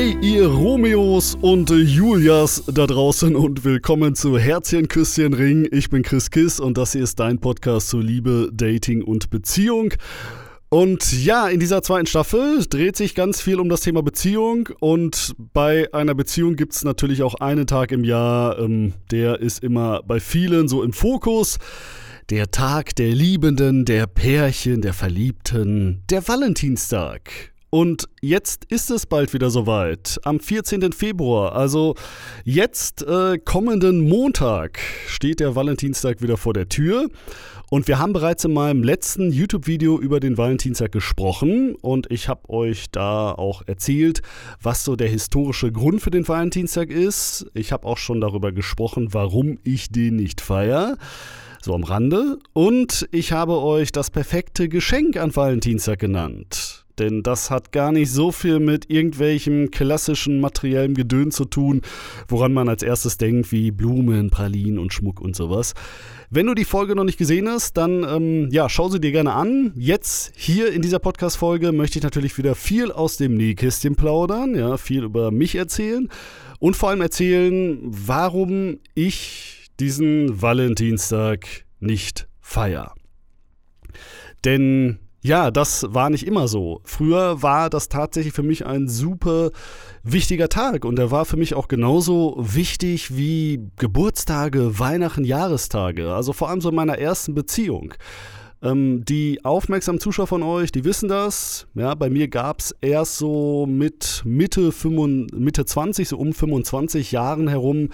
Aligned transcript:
Hey 0.00 0.16
ihr 0.22 0.46
Romeos 0.46 1.36
und 1.42 1.68
Julias 1.68 2.64
da 2.72 2.86
draußen 2.86 3.36
und 3.36 3.64
willkommen 3.66 4.14
zu 4.14 4.38
Herzchen, 4.38 4.88
Küsschen, 4.88 5.34
Ring. 5.34 5.68
Ich 5.72 5.90
bin 5.90 6.02
Chris 6.02 6.30
Kiss 6.30 6.58
und 6.58 6.78
das 6.78 6.92
hier 6.92 7.02
ist 7.02 7.20
dein 7.20 7.38
Podcast 7.38 7.90
zu 7.90 8.00
Liebe, 8.00 8.48
Dating 8.50 9.02
und 9.02 9.28
Beziehung. 9.28 9.92
Und 10.70 11.12
ja, 11.22 11.48
in 11.48 11.60
dieser 11.60 11.82
zweiten 11.82 12.06
Staffel 12.06 12.64
dreht 12.66 12.96
sich 12.96 13.14
ganz 13.14 13.42
viel 13.42 13.60
um 13.60 13.68
das 13.68 13.82
Thema 13.82 14.02
Beziehung. 14.02 14.70
Und 14.80 15.34
bei 15.52 15.92
einer 15.92 16.14
Beziehung 16.14 16.56
gibt 16.56 16.72
es 16.72 16.82
natürlich 16.82 17.22
auch 17.22 17.34
einen 17.34 17.66
Tag 17.66 17.92
im 17.92 18.02
Jahr, 18.02 18.58
ähm, 18.58 18.94
der 19.10 19.40
ist 19.40 19.62
immer 19.62 20.02
bei 20.02 20.18
vielen 20.18 20.66
so 20.68 20.82
im 20.82 20.94
Fokus. 20.94 21.58
Der 22.30 22.50
Tag 22.50 22.96
der 22.96 23.10
Liebenden, 23.10 23.84
der 23.84 24.06
Pärchen, 24.06 24.80
der 24.80 24.94
Verliebten, 24.94 26.04
der 26.08 26.26
Valentinstag. 26.26 27.50
Und 27.70 28.08
jetzt 28.20 28.64
ist 28.64 28.90
es 28.90 29.06
bald 29.06 29.32
wieder 29.32 29.48
soweit. 29.48 30.18
Am 30.24 30.40
14. 30.40 30.92
Februar, 30.92 31.54
also 31.54 31.94
jetzt 32.44 33.02
äh, 33.02 33.38
kommenden 33.38 34.08
Montag, 34.08 34.80
steht 35.06 35.38
der 35.38 35.54
Valentinstag 35.54 36.20
wieder 36.20 36.36
vor 36.36 36.52
der 36.52 36.68
Tür. 36.68 37.08
Und 37.70 37.86
wir 37.86 38.00
haben 38.00 38.12
bereits 38.12 38.44
in 38.44 38.52
meinem 38.52 38.82
letzten 38.82 39.30
YouTube-Video 39.30 40.00
über 40.00 40.18
den 40.18 40.36
Valentinstag 40.36 40.90
gesprochen 40.90 41.76
und 41.76 42.10
ich 42.10 42.28
habe 42.28 42.50
euch 42.50 42.90
da 42.90 43.30
auch 43.30 43.62
erzählt, 43.66 44.22
was 44.60 44.82
so 44.82 44.96
der 44.96 45.08
historische 45.08 45.70
Grund 45.70 46.02
für 46.02 46.10
den 46.10 46.26
Valentinstag 46.26 46.90
ist. 46.90 47.46
Ich 47.54 47.70
habe 47.70 47.86
auch 47.86 47.98
schon 47.98 48.20
darüber 48.20 48.50
gesprochen, 48.50 49.14
warum 49.14 49.58
ich 49.62 49.90
den 49.92 50.16
nicht 50.16 50.40
feiere 50.40 50.96
so 51.62 51.74
am 51.74 51.84
Rande. 51.84 52.38
Und 52.54 53.06
ich 53.12 53.30
habe 53.30 53.60
euch 53.60 53.92
das 53.92 54.10
perfekte 54.10 54.68
Geschenk 54.68 55.16
an 55.16 55.36
Valentinstag 55.36 56.00
genannt. 56.00 56.84
Denn 56.98 57.22
das 57.22 57.50
hat 57.50 57.72
gar 57.72 57.92
nicht 57.92 58.10
so 58.10 58.32
viel 58.32 58.60
mit 58.60 58.90
irgendwelchem 58.90 59.70
klassischen 59.70 60.40
materiellem 60.40 60.94
Gedön 60.94 61.30
zu 61.30 61.44
tun, 61.44 61.82
woran 62.28 62.52
man 62.52 62.68
als 62.68 62.82
erstes 62.82 63.16
denkt, 63.16 63.52
wie 63.52 63.70
Blumen, 63.70 64.30
Pralinen 64.30 64.78
und 64.78 64.92
Schmuck 64.92 65.20
und 65.20 65.36
sowas. 65.36 65.74
Wenn 66.30 66.46
du 66.46 66.54
die 66.54 66.64
Folge 66.64 66.94
noch 66.94 67.04
nicht 67.04 67.18
gesehen 67.18 67.48
hast, 67.48 67.76
dann 67.76 68.04
ähm, 68.04 68.48
ja, 68.50 68.68
schau 68.68 68.88
sie 68.88 69.00
dir 69.00 69.12
gerne 69.12 69.32
an. 69.32 69.72
Jetzt 69.74 70.32
hier 70.36 70.72
in 70.72 70.82
dieser 70.82 70.98
Podcast-Folge 70.98 71.72
möchte 71.72 71.98
ich 71.98 72.04
natürlich 72.04 72.38
wieder 72.38 72.54
viel 72.54 72.92
aus 72.92 73.16
dem 73.16 73.36
Nähkästchen 73.36 73.96
plaudern, 73.96 74.54
ja, 74.54 74.76
viel 74.76 75.04
über 75.04 75.30
mich 75.30 75.56
erzählen 75.56 76.08
und 76.60 76.76
vor 76.76 76.90
allem 76.90 77.00
erzählen, 77.00 77.78
warum 77.82 78.78
ich 78.94 79.70
diesen 79.80 80.40
Valentinstag 80.40 81.46
nicht 81.80 82.28
feier. 82.40 82.94
Denn 84.44 84.98
ja, 85.22 85.50
das 85.50 85.86
war 85.90 86.08
nicht 86.08 86.26
immer 86.26 86.48
so. 86.48 86.80
Früher 86.84 87.42
war 87.42 87.68
das 87.68 87.88
tatsächlich 87.88 88.32
für 88.32 88.42
mich 88.42 88.64
ein 88.64 88.88
super 88.88 89.50
wichtiger 90.02 90.48
Tag 90.48 90.84
und 90.84 90.98
er 90.98 91.10
war 91.10 91.26
für 91.26 91.36
mich 91.36 91.54
auch 91.54 91.68
genauso 91.68 92.36
wichtig 92.38 93.16
wie 93.16 93.60
Geburtstage, 93.76 94.78
Weihnachten, 94.78 95.24
Jahrestage. 95.24 96.12
Also 96.14 96.32
vor 96.32 96.48
allem 96.48 96.62
so 96.62 96.70
in 96.70 96.74
meiner 96.74 96.98
ersten 96.98 97.34
Beziehung. 97.34 97.94
Ähm, 98.62 99.04
die 99.04 99.44
aufmerksamen 99.44 100.00
Zuschauer 100.00 100.26
von 100.26 100.42
euch, 100.42 100.72
die 100.72 100.84
wissen 100.84 101.08
das. 101.08 101.66
Ja, 101.74 101.94
bei 101.94 102.08
mir 102.08 102.28
gab 102.28 102.60
es 102.60 102.74
erst 102.80 103.16
so 103.16 103.66
mit 103.66 104.22
Mitte, 104.24 104.72
25, 104.72 105.38
Mitte 105.38 105.64
20, 105.64 106.08
so 106.08 106.16
um 106.18 106.32
25 106.32 107.12
Jahren 107.12 107.48
herum, 107.48 107.88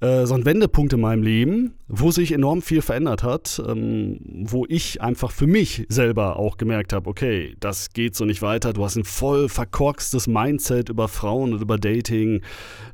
so 0.00 0.34
ein 0.34 0.44
Wendepunkt 0.44 0.92
in 0.92 1.00
meinem 1.00 1.22
Leben, 1.22 1.74
wo 1.88 2.10
sich 2.10 2.32
enorm 2.32 2.60
viel 2.60 2.82
verändert 2.82 3.22
hat, 3.22 3.62
ähm, 3.66 4.18
wo 4.44 4.66
ich 4.68 5.00
einfach 5.00 5.30
für 5.30 5.46
mich 5.46 5.86
selber 5.88 6.38
auch 6.38 6.58
gemerkt 6.58 6.92
habe, 6.92 7.08
okay, 7.08 7.56
das 7.60 7.90
geht 7.90 8.14
so 8.14 8.26
nicht 8.26 8.42
weiter, 8.42 8.74
du 8.74 8.84
hast 8.84 8.96
ein 8.96 9.04
voll 9.04 9.48
verkorkstes 9.48 10.26
Mindset 10.26 10.90
über 10.90 11.08
Frauen 11.08 11.54
und 11.54 11.62
über 11.62 11.78
Dating, 11.78 12.42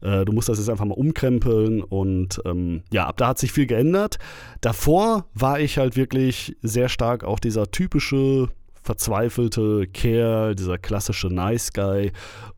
äh, 0.01 0.25
du 0.25 0.33
musst 0.33 0.49
das 0.49 0.59
jetzt 0.59 0.69
einfach 0.69 0.85
mal 0.85 0.95
umkrempeln 0.95 1.83
und 1.83 2.41
ähm, 2.45 2.83
ja, 2.93 3.09
ab 3.09 3.17
da 3.17 3.29
hat 3.29 3.39
sich 3.39 3.51
viel 3.51 3.67
geändert. 3.67 4.19
Davor 4.61 5.27
war 5.35 5.59
ich 5.59 5.79
halt 5.79 5.97
wirklich 5.97 6.57
sehr 6.63 6.89
stark 6.89 7.25
auch 7.25 7.41
dieser 7.41 7.71
typische 7.73 8.49
verzweifelte 8.83 9.87
Kerl, 9.87 10.55
dieser 10.55 10.79
klassische 10.79 11.29
Nice 11.29 11.73
Guy. 11.73 12.13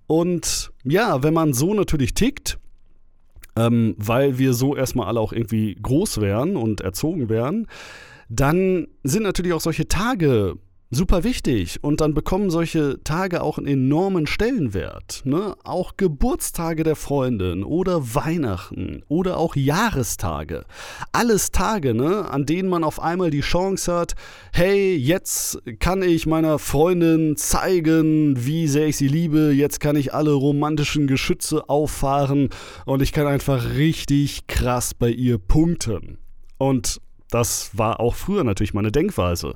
Und 0.07 0.73
ja, 0.85 1.23
wenn 1.23 1.35
man 1.35 1.53
so 1.53 1.75
natürlich 1.75 2.15
tickt, 2.15 2.59
ähm, 3.57 3.95
weil 3.99 4.39
wir 4.39 4.55
so 4.55 4.77
erstmal 4.77 5.07
alle 5.07 5.21
auch 5.21 5.33
irgendwie 5.33 5.77
groß 5.81 6.21
wären 6.21 6.57
und 6.57 6.81
erzogen 6.81 7.29
wären, 7.29 7.67
dann 8.29 8.89
sind 9.03 9.23
natürlich 9.23 9.53
auch 9.53 9.61
solche 9.61 9.89
Tage 9.89 10.57
super 10.91 11.25
wichtig 11.25 11.83
und 11.83 12.01
dann 12.01 12.15
bekommen 12.15 12.51
solche 12.51 13.03
Tage 13.03 13.43
auch 13.43 13.59
einen 13.59 13.67
enormen 13.67 14.27
Stellenwert. 14.27 15.23
Ne? 15.25 15.55
Auch 15.65 15.97
Geburtstage 15.97 16.85
der 16.85 16.97
Freundin 16.97 17.65
oder 17.65 18.15
Weihnachten 18.15 19.03
oder 19.09 19.39
auch 19.39 19.57
Jahrestage. 19.57 20.65
Alles 21.13 21.51
Tage, 21.51 21.95
ne? 21.95 22.31
an 22.31 22.47
denen 22.47 22.69
man 22.69 22.85
auf 22.85 23.01
einmal 23.01 23.31
die 23.31 23.41
Chance 23.41 23.93
hat, 23.93 24.15
hey, 24.53 24.95
jetzt 24.95 25.63
kann 25.81 26.03
ich 26.03 26.27
meiner 26.27 26.59
Freundin 26.59 27.37
zeigen, 27.37 28.45
wie 28.45 28.69
sehr 28.69 28.87
ich 28.87 28.97
sie 28.97 29.09
liebe, 29.09 29.53
jetzt 29.53 29.81
kann 29.81 29.97
ich 29.97 30.15
alle 30.15 30.33
romantischen 30.33 31.07
Geschütze 31.07 31.69
auffahren 31.69 32.51
und 32.87 33.03
ich 33.03 33.13
kann 33.13 33.27
einfach 33.27 33.75
richtig 33.77 34.47
krass 34.47 34.95
bei 34.95 35.11
ihr 35.11 35.39
punkten. 35.39 36.19
Und 36.57 37.01
das 37.35 37.77
war 37.77 37.99
auch 37.99 38.15
früher 38.15 38.45
natürlich 38.45 38.75
meine 38.75 38.93
Denkweise. 38.93 39.55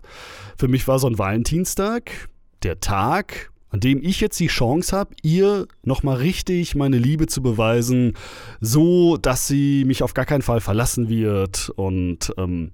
Für 0.59 0.67
mich 0.67 0.89
war 0.89 0.99
so 0.99 1.07
ein 1.07 1.19
Valentinstag 1.19 2.29
der 2.65 2.81
Tag, 2.81 3.53
an 3.71 3.79
dem 3.79 4.03
ich 4.03 4.21
jetzt 4.21 4.41
die 4.41 4.49
Chance 4.49 4.97
habe, 4.97 5.15
ihr 5.23 5.69
nochmal 5.85 6.17
richtig 6.17 6.75
meine 6.75 6.99
Liebe 6.99 7.29
zu 7.29 7.41
beweisen, 7.41 8.15
so 8.61 9.17
dass 9.17 9.47
sie 9.47 9.85
mich 9.85 10.03
auf 10.03 10.13
gar 10.13 10.25
keinen 10.25 10.43
Fall 10.43 10.61
verlassen 10.61 11.09
wird 11.09 11.71
und 11.77 12.33
ähm, 12.37 12.73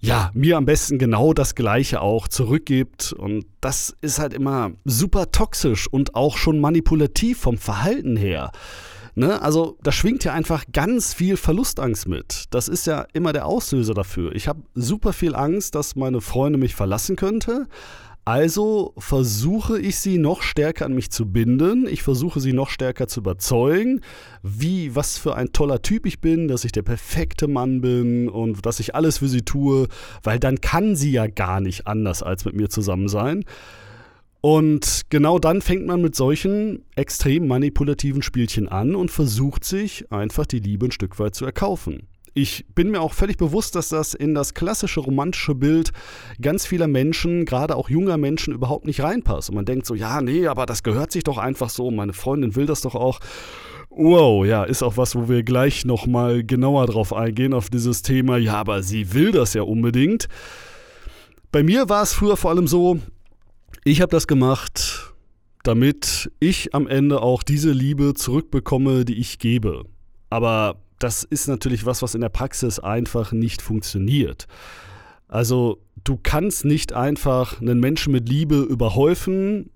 ja, 0.00 0.30
mir 0.34 0.58
am 0.58 0.66
besten 0.66 0.98
genau 0.98 1.32
das 1.32 1.54
Gleiche 1.54 2.02
auch 2.02 2.28
zurückgibt. 2.28 3.14
Und 3.14 3.46
das 3.62 3.96
ist 4.02 4.18
halt 4.18 4.34
immer 4.34 4.72
super 4.84 5.32
toxisch 5.32 5.88
und 5.90 6.14
auch 6.14 6.36
schon 6.36 6.60
manipulativ 6.60 7.38
vom 7.38 7.56
Verhalten 7.56 8.16
her. 8.16 8.52
Ne? 9.14 9.40
Also 9.40 9.78
da 9.82 9.92
schwingt 9.92 10.24
ja 10.24 10.32
einfach 10.32 10.64
ganz 10.72 11.14
viel 11.14 11.36
Verlustangst 11.36 12.08
mit. 12.08 12.44
Das 12.50 12.68
ist 12.68 12.86
ja 12.86 13.06
immer 13.12 13.32
der 13.32 13.46
Auslöser 13.46 13.94
dafür. 13.94 14.34
Ich 14.34 14.48
habe 14.48 14.62
super 14.74 15.12
viel 15.12 15.34
Angst, 15.34 15.74
dass 15.74 15.94
meine 15.94 16.20
Freunde 16.20 16.58
mich 16.58 16.74
verlassen 16.74 17.16
könnte. 17.16 17.68
Also 18.26 18.94
versuche 18.96 19.78
ich 19.78 19.98
sie 19.98 20.16
noch 20.16 20.40
stärker 20.40 20.86
an 20.86 20.94
mich 20.94 21.10
zu 21.10 21.26
binden. 21.26 21.86
Ich 21.86 22.02
versuche 22.02 22.40
sie 22.40 22.54
noch 22.54 22.70
stärker 22.70 23.06
zu 23.06 23.20
überzeugen, 23.20 24.00
wie 24.42 24.96
was 24.96 25.18
für 25.18 25.34
ein 25.34 25.52
toller 25.52 25.82
Typ 25.82 26.06
ich 26.06 26.22
bin, 26.22 26.48
dass 26.48 26.64
ich 26.64 26.72
der 26.72 26.82
perfekte 26.82 27.48
Mann 27.48 27.82
bin 27.82 28.30
und 28.30 28.64
dass 28.64 28.80
ich 28.80 28.94
alles 28.94 29.18
für 29.18 29.28
sie 29.28 29.42
tue, 29.42 29.88
weil 30.22 30.38
dann 30.38 30.62
kann 30.62 30.96
sie 30.96 31.12
ja 31.12 31.26
gar 31.26 31.60
nicht 31.60 31.86
anders 31.86 32.22
als 32.22 32.46
mit 32.46 32.54
mir 32.54 32.70
zusammen 32.70 33.08
sein. 33.08 33.44
Und 34.44 35.06
genau 35.08 35.38
dann 35.38 35.62
fängt 35.62 35.86
man 35.86 36.02
mit 36.02 36.14
solchen 36.14 36.84
extrem 36.96 37.48
manipulativen 37.48 38.20
Spielchen 38.20 38.68
an 38.68 38.94
und 38.94 39.10
versucht 39.10 39.64
sich 39.64 40.12
einfach 40.12 40.44
die 40.44 40.58
Liebe 40.58 40.84
ein 40.84 40.90
Stück 40.90 41.18
weit 41.18 41.34
zu 41.34 41.46
erkaufen. 41.46 42.08
Ich 42.34 42.66
bin 42.74 42.90
mir 42.90 43.00
auch 43.00 43.14
völlig 43.14 43.38
bewusst, 43.38 43.74
dass 43.74 43.88
das 43.88 44.12
in 44.12 44.34
das 44.34 44.52
klassische 44.52 45.00
romantische 45.00 45.54
Bild 45.54 45.92
ganz 46.42 46.66
vieler 46.66 46.88
Menschen, 46.88 47.46
gerade 47.46 47.74
auch 47.74 47.88
junger 47.88 48.18
Menschen, 48.18 48.52
überhaupt 48.52 48.84
nicht 48.84 49.00
reinpasst. 49.00 49.48
Und 49.48 49.54
man 49.54 49.64
denkt 49.64 49.86
so, 49.86 49.94
ja, 49.94 50.20
nee, 50.20 50.46
aber 50.46 50.66
das 50.66 50.82
gehört 50.82 51.10
sich 51.10 51.24
doch 51.24 51.38
einfach 51.38 51.70
so. 51.70 51.90
Meine 51.90 52.12
Freundin 52.12 52.54
will 52.54 52.66
das 52.66 52.82
doch 52.82 52.96
auch. 52.96 53.20
Wow, 53.88 54.44
ja, 54.44 54.64
ist 54.64 54.82
auch 54.82 54.98
was, 54.98 55.16
wo 55.16 55.26
wir 55.26 55.42
gleich 55.42 55.86
nochmal 55.86 56.44
genauer 56.44 56.84
drauf 56.84 57.14
eingehen, 57.14 57.54
auf 57.54 57.70
dieses 57.70 58.02
Thema. 58.02 58.36
Ja, 58.36 58.56
aber 58.56 58.82
sie 58.82 59.14
will 59.14 59.32
das 59.32 59.54
ja 59.54 59.62
unbedingt. 59.62 60.28
Bei 61.50 61.62
mir 61.62 61.88
war 61.88 62.02
es 62.02 62.12
früher 62.12 62.36
vor 62.36 62.50
allem 62.50 62.66
so, 62.66 62.98
ich 63.84 64.00
habe 64.00 64.10
das 64.10 64.26
gemacht, 64.26 65.14
damit 65.62 66.30
ich 66.40 66.74
am 66.74 66.86
Ende 66.86 67.22
auch 67.22 67.42
diese 67.42 67.72
Liebe 67.72 68.14
zurückbekomme, 68.14 69.04
die 69.04 69.18
ich 69.18 69.38
gebe. 69.38 69.84
Aber 70.30 70.76
das 70.98 71.24
ist 71.24 71.48
natürlich 71.48 71.86
was, 71.86 72.02
was 72.02 72.14
in 72.14 72.20
der 72.20 72.28
Praxis 72.28 72.78
einfach 72.78 73.32
nicht 73.32 73.62
funktioniert. 73.62 74.46
Also 75.28 75.78
du 76.04 76.18
kannst 76.22 76.64
nicht 76.64 76.92
einfach 76.92 77.60
einen 77.60 77.80
Menschen 77.80 78.12
mit 78.12 78.28
Liebe 78.28 78.60
überhäufen 78.60 79.70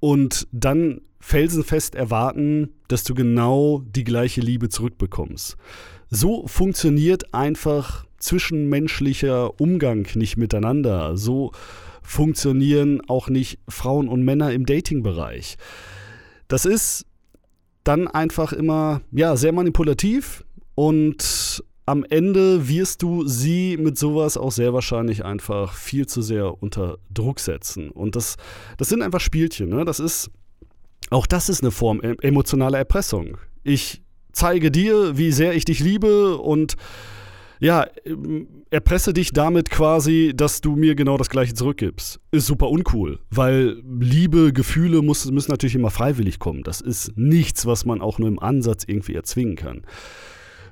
und 0.00 0.48
dann 0.52 1.02
felsenfest 1.20 1.94
erwarten, 1.94 2.70
dass 2.88 3.04
du 3.04 3.14
genau 3.14 3.82
die 3.84 4.04
gleiche 4.04 4.40
Liebe 4.40 4.68
zurückbekommst. 4.70 5.56
So 6.08 6.46
funktioniert 6.46 7.34
einfach 7.34 8.06
zwischenmenschlicher 8.18 9.60
Umgang 9.60 10.06
nicht 10.14 10.36
miteinander. 10.36 11.16
So 11.16 11.52
funktionieren 12.10 13.00
auch 13.08 13.28
nicht 13.28 13.60
Frauen 13.68 14.08
und 14.08 14.24
Männer 14.24 14.52
im 14.52 14.66
Dating-Bereich. 14.66 15.56
Das 16.48 16.64
ist 16.64 17.06
dann 17.84 18.08
einfach 18.08 18.52
immer 18.52 19.00
ja, 19.12 19.36
sehr 19.36 19.52
manipulativ 19.52 20.44
und 20.74 21.62
am 21.86 22.04
Ende 22.04 22.68
wirst 22.68 23.02
du 23.02 23.26
sie 23.26 23.76
mit 23.76 23.96
sowas 23.96 24.36
auch 24.36 24.50
sehr 24.50 24.74
wahrscheinlich 24.74 25.24
einfach 25.24 25.74
viel 25.74 26.06
zu 26.06 26.20
sehr 26.20 26.60
unter 26.62 26.98
Druck 27.14 27.38
setzen. 27.38 27.90
Und 27.90 28.16
das, 28.16 28.36
das 28.76 28.88
sind 28.88 29.02
einfach 29.02 29.20
Spielchen. 29.20 29.68
Ne? 29.68 29.84
Das 29.84 30.00
ist 30.00 30.30
Auch 31.10 31.26
das 31.26 31.48
ist 31.48 31.62
eine 31.62 31.70
Form 31.70 32.00
emotionaler 32.00 32.78
Erpressung. 32.78 33.38
Ich 33.62 34.02
zeige 34.32 34.70
dir, 34.70 35.16
wie 35.16 35.32
sehr 35.32 35.54
ich 35.54 35.64
dich 35.64 35.80
liebe 35.80 36.38
und 36.38 36.76
ja, 37.60 37.86
ähm, 38.04 38.48
erpresse 38.70 39.12
dich 39.12 39.32
damit 39.32 39.70
quasi, 39.70 40.32
dass 40.34 40.60
du 40.60 40.76
mir 40.76 40.94
genau 40.94 41.16
das 41.18 41.28
Gleiche 41.28 41.54
zurückgibst. 41.54 42.18
Ist 42.32 42.46
super 42.46 42.70
uncool, 42.70 43.20
weil 43.30 43.82
Liebe, 44.00 44.52
Gefühle 44.52 45.02
muss, 45.02 45.30
müssen 45.30 45.50
natürlich 45.50 45.74
immer 45.74 45.90
freiwillig 45.90 46.38
kommen. 46.38 46.62
Das 46.62 46.80
ist 46.80 47.12
nichts, 47.16 47.66
was 47.66 47.84
man 47.84 48.00
auch 48.00 48.18
nur 48.18 48.28
im 48.28 48.38
Ansatz 48.38 48.84
irgendwie 48.86 49.14
erzwingen 49.14 49.56
kann. 49.56 49.82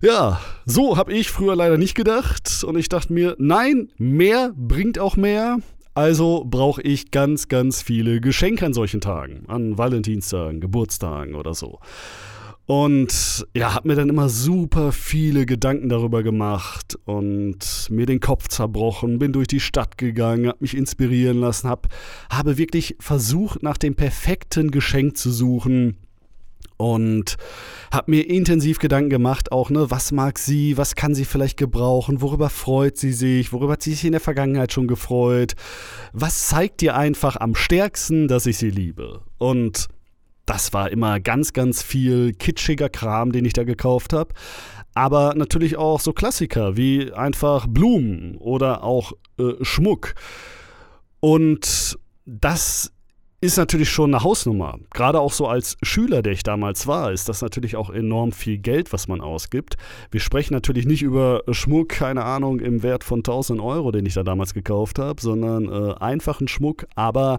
Ja, 0.01 0.41
so 0.65 0.97
habe 0.97 1.13
ich 1.13 1.31
früher 1.31 1.57
leider 1.57 1.77
nicht 1.77 1.95
gedacht 1.95 2.65
und 2.65 2.79
ich 2.79 2.89
dachte 2.89 3.13
mir, 3.13 3.37
nein, 3.39 3.89
mehr 3.99 4.53
bringt 4.57 4.99
auch 4.99 5.17
mehr. 5.17 5.59
Also 5.93 6.45
brauche 6.49 6.81
ich 6.83 7.11
ganz, 7.11 7.49
ganz 7.49 7.83
viele 7.83 8.21
Geschenke 8.21 8.65
an 8.65 8.73
solchen 8.73 9.01
Tagen, 9.01 9.43
an 9.49 9.77
Valentinstagen, 9.77 10.61
Geburtstagen 10.61 11.35
oder 11.35 11.55
so. 11.55 11.81
Und 12.69 13.47
ja, 13.55 13.75
habe 13.75 13.89
mir 13.89 13.95
dann 13.95 14.11
immer 14.11 14.29
super 14.29 14.93
viele 14.93 15.47
Gedanken 15.47 15.89
darüber 15.89 16.23
gemacht 16.23 16.99
und 17.07 17.89
mir 17.89 18.05
den 18.05 18.21
Kopf 18.21 18.49
zerbrochen, 18.49 19.19
bin 19.19 19.33
durch 19.33 19.49
die 19.49 19.59
Stadt 19.59 19.97
gegangen, 19.97 20.49
habe 20.49 20.59
mich 20.61 20.77
inspirieren 20.77 21.41
lassen, 21.41 21.67
hab, 21.67 21.89
habe 22.29 22.59
wirklich 22.59 22.95
versucht, 23.01 23.63
nach 23.63 23.79
dem 23.79 23.95
perfekten 23.95 24.71
Geschenk 24.71 25.17
zu 25.17 25.31
suchen 25.31 25.97
und 26.77 27.39
habe 27.91 28.11
mir 28.11 28.29
intensiv 28.29 28.81
Gedanken 28.81 29.09
gemacht, 29.09 29.51
auch 29.51 29.71
ne, 29.71 29.91
was 29.91 30.13
mag 30.13 30.39
sie, 30.39 30.77
was 30.77 30.95
kann 30.95 31.15
sie 31.15 31.25
vielleicht 31.25 31.57
gebrauchen, 31.57 32.21
worüber 32.21 32.51
freut 32.51 32.99
sie 32.99 33.15
sich, 33.15 33.51
worüber 33.51 33.73
hat 33.73 33.83
sie 33.83 33.93
sich 33.93 34.05
in 34.05 34.13
der 34.13 34.21
Vergangenheit 34.21 34.75
schon 34.75 34.89
gefreut, 34.89 35.55
was 36.13 36.49
zeigt 36.49 36.83
ihr 36.83 36.95
einfach 36.95 37.37
am 37.37 37.55
stärksten, 37.55 38.29
dass 38.29 38.45
ich 38.45 38.59
sie 38.59 38.71
liebe. 38.71 39.23
Und 39.39 39.89
das 40.49 40.73
war 40.73 40.91
immer 40.91 41.21
ganz, 41.21 41.53
ganz 41.53 41.83
viel 41.83 42.33
kitschiger 42.33 42.89
Kram, 42.89 43.33
den 43.33 43.45
ich 43.45 43.53
da 43.53 43.65
gekauft 43.65 44.13
habe. 44.15 44.33
Aber 44.95 45.35
natürlich 45.37 45.77
auch 45.77 46.01
so 46.01 46.13
Klassiker 46.13 46.77
wie 46.77 47.13
einfach 47.13 47.67
Blumen 47.67 48.37
oder 48.39 48.83
auch 48.83 49.13
äh, 49.39 49.53
Schmuck. 49.63 50.15
Und 51.21 51.99
das 52.25 52.93
ist 53.41 53.57
natürlich 53.57 53.91
schon 53.91 54.13
eine 54.13 54.25
Hausnummer. 54.25 54.79
Gerade 54.93 55.21
auch 55.21 55.33
so 55.33 55.47
als 55.47 55.77
Schüler, 55.83 56.23
der 56.23 56.33
ich 56.33 56.43
damals 56.43 56.87
war, 56.87 57.13
ist 57.13 57.29
das 57.29 57.43
natürlich 57.43 57.77
auch 57.77 57.91
enorm 57.91 58.33
viel 58.33 58.59
Geld, 58.59 58.93
was 58.93 59.07
man 59.07 59.21
ausgibt. 59.21 59.77
Wir 60.11 60.21
sprechen 60.21 60.55
natürlich 60.55 60.87
nicht 60.87 61.03
über 61.03 61.43
Schmuck, 61.51 61.91
keine 61.91 62.25
Ahnung, 62.25 62.59
im 62.59 62.83
Wert 62.83 63.05
von 63.05 63.21
1000 63.21 63.61
Euro, 63.61 63.93
den 63.93 64.07
ich 64.07 64.15
da 64.15 64.25
damals 64.25 64.55
gekauft 64.55 64.99
habe, 64.99 65.21
sondern 65.21 65.69
äh, 65.69 65.95
einfachen 66.01 66.49
Schmuck, 66.49 66.87
aber 66.97 67.39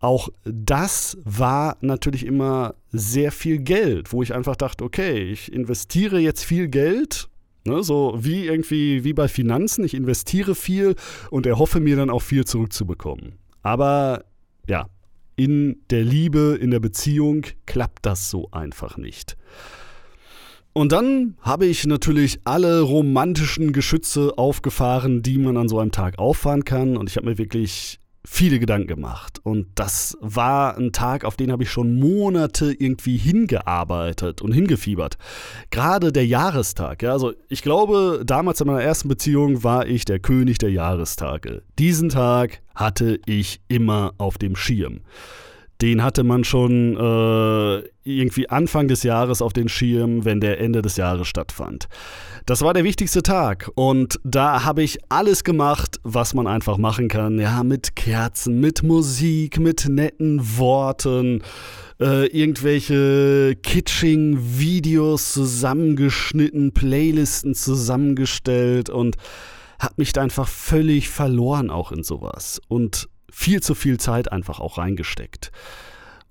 auch 0.00 0.28
das 0.44 1.16
war 1.24 1.76
natürlich 1.80 2.26
immer 2.26 2.74
sehr 2.90 3.32
viel 3.32 3.58
Geld, 3.58 4.12
wo 4.12 4.22
ich 4.22 4.34
einfach 4.34 4.56
dachte, 4.56 4.84
okay, 4.84 5.22
ich 5.22 5.52
investiere 5.52 6.18
jetzt 6.18 6.44
viel 6.44 6.68
Geld, 6.68 7.28
ne, 7.64 7.82
so 7.82 8.14
wie 8.18 8.46
irgendwie 8.46 9.04
wie 9.04 9.12
bei 9.12 9.28
Finanzen, 9.28 9.84
ich 9.84 9.94
investiere 9.94 10.54
viel 10.54 10.94
und 11.30 11.46
erhoffe 11.46 11.80
mir 11.80 11.96
dann 11.96 12.10
auch 12.10 12.22
viel 12.22 12.44
zurückzubekommen. 12.44 13.38
Aber 13.62 14.24
ja, 14.68 14.88
in 15.36 15.82
der 15.90 16.04
Liebe, 16.04 16.58
in 16.60 16.70
der 16.70 16.80
Beziehung 16.80 17.46
klappt 17.66 18.06
das 18.06 18.30
so 18.30 18.48
einfach 18.52 18.96
nicht. 18.96 19.36
Und 20.72 20.90
dann 20.90 21.36
habe 21.40 21.66
ich 21.66 21.86
natürlich 21.86 22.40
alle 22.44 22.80
romantischen 22.80 23.72
Geschütze 23.72 24.36
aufgefahren, 24.36 25.22
die 25.22 25.38
man 25.38 25.56
an 25.56 25.68
so 25.68 25.78
einem 25.78 25.92
Tag 25.92 26.18
auffahren 26.18 26.64
kann. 26.64 26.96
Und 26.96 27.08
ich 27.08 27.16
habe 27.16 27.26
mir 27.26 27.38
wirklich 27.38 28.00
viele 28.26 28.58
Gedanken 28.58 28.88
gemacht. 28.88 29.40
Und 29.42 29.66
das 29.74 30.16
war 30.20 30.76
ein 30.76 30.92
Tag, 30.92 31.24
auf 31.24 31.36
den 31.36 31.52
habe 31.52 31.62
ich 31.62 31.70
schon 31.70 31.98
Monate 31.98 32.72
irgendwie 32.72 33.16
hingearbeitet 33.16 34.42
und 34.42 34.52
hingefiebert. 34.52 35.18
Gerade 35.70 36.10
der 36.10 36.26
Jahrestag. 36.26 37.02
Ja, 37.02 37.12
also 37.12 37.34
ich 37.48 37.62
glaube, 37.62 38.22
damals 38.24 38.60
in 38.60 38.66
meiner 38.66 38.82
ersten 38.82 39.08
Beziehung 39.08 39.62
war 39.62 39.86
ich 39.86 40.04
der 40.04 40.18
König 40.18 40.58
der 40.58 40.70
Jahrestage. 40.70 41.62
Diesen 41.78 42.08
Tag 42.08 42.62
hatte 42.74 43.20
ich 43.26 43.60
immer 43.68 44.14
auf 44.18 44.38
dem 44.38 44.56
Schirm 44.56 45.00
den 45.80 46.02
hatte 46.02 46.24
man 46.24 46.44
schon 46.44 46.96
äh, 46.96 47.88
irgendwie 48.04 48.48
Anfang 48.48 48.88
des 48.88 49.02
Jahres 49.02 49.42
auf 49.42 49.52
den 49.52 49.68
Schirm, 49.68 50.24
wenn 50.24 50.40
der 50.40 50.60
Ende 50.60 50.82
des 50.82 50.96
Jahres 50.96 51.26
stattfand. 51.26 51.88
Das 52.46 52.62
war 52.62 52.74
der 52.74 52.84
wichtigste 52.84 53.22
Tag 53.22 53.70
und 53.74 54.20
da 54.22 54.64
habe 54.64 54.82
ich 54.82 54.98
alles 55.08 55.44
gemacht, 55.44 55.98
was 56.02 56.34
man 56.34 56.46
einfach 56.46 56.78
machen 56.78 57.08
kann. 57.08 57.38
Ja, 57.38 57.64
mit 57.64 57.96
Kerzen, 57.96 58.60
mit 58.60 58.82
Musik, 58.82 59.58
mit 59.58 59.88
netten 59.88 60.58
Worten, 60.58 61.42
äh, 62.00 62.26
irgendwelche 62.26 63.56
kitsching 63.62 64.38
Videos 64.40 65.32
zusammengeschnitten, 65.32 66.72
Playlisten 66.72 67.54
zusammengestellt 67.54 68.90
und 68.90 69.16
habe 69.78 69.94
mich 69.96 70.12
da 70.12 70.22
einfach 70.22 70.48
völlig 70.48 71.08
verloren 71.08 71.70
auch 71.70 71.92
in 71.92 72.04
sowas. 72.04 72.60
Und 72.68 73.08
viel 73.34 73.60
zu 73.60 73.74
viel 73.74 73.98
Zeit 73.98 74.30
einfach 74.30 74.60
auch 74.60 74.78
reingesteckt. 74.78 75.50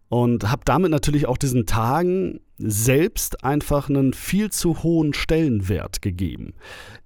Und 0.08 0.50
habe 0.50 0.62
damit 0.66 0.92
natürlich 0.92 1.28
auch 1.28 1.38
diesen 1.38 1.66
Tagen 1.66 2.40
selbst 2.58 3.44
einfach 3.44 3.90
einen 3.90 4.14
viel 4.14 4.52
zu 4.52 4.84
hohen 4.84 5.14
Stellenwert 5.14 6.02
gegeben. 6.02 6.54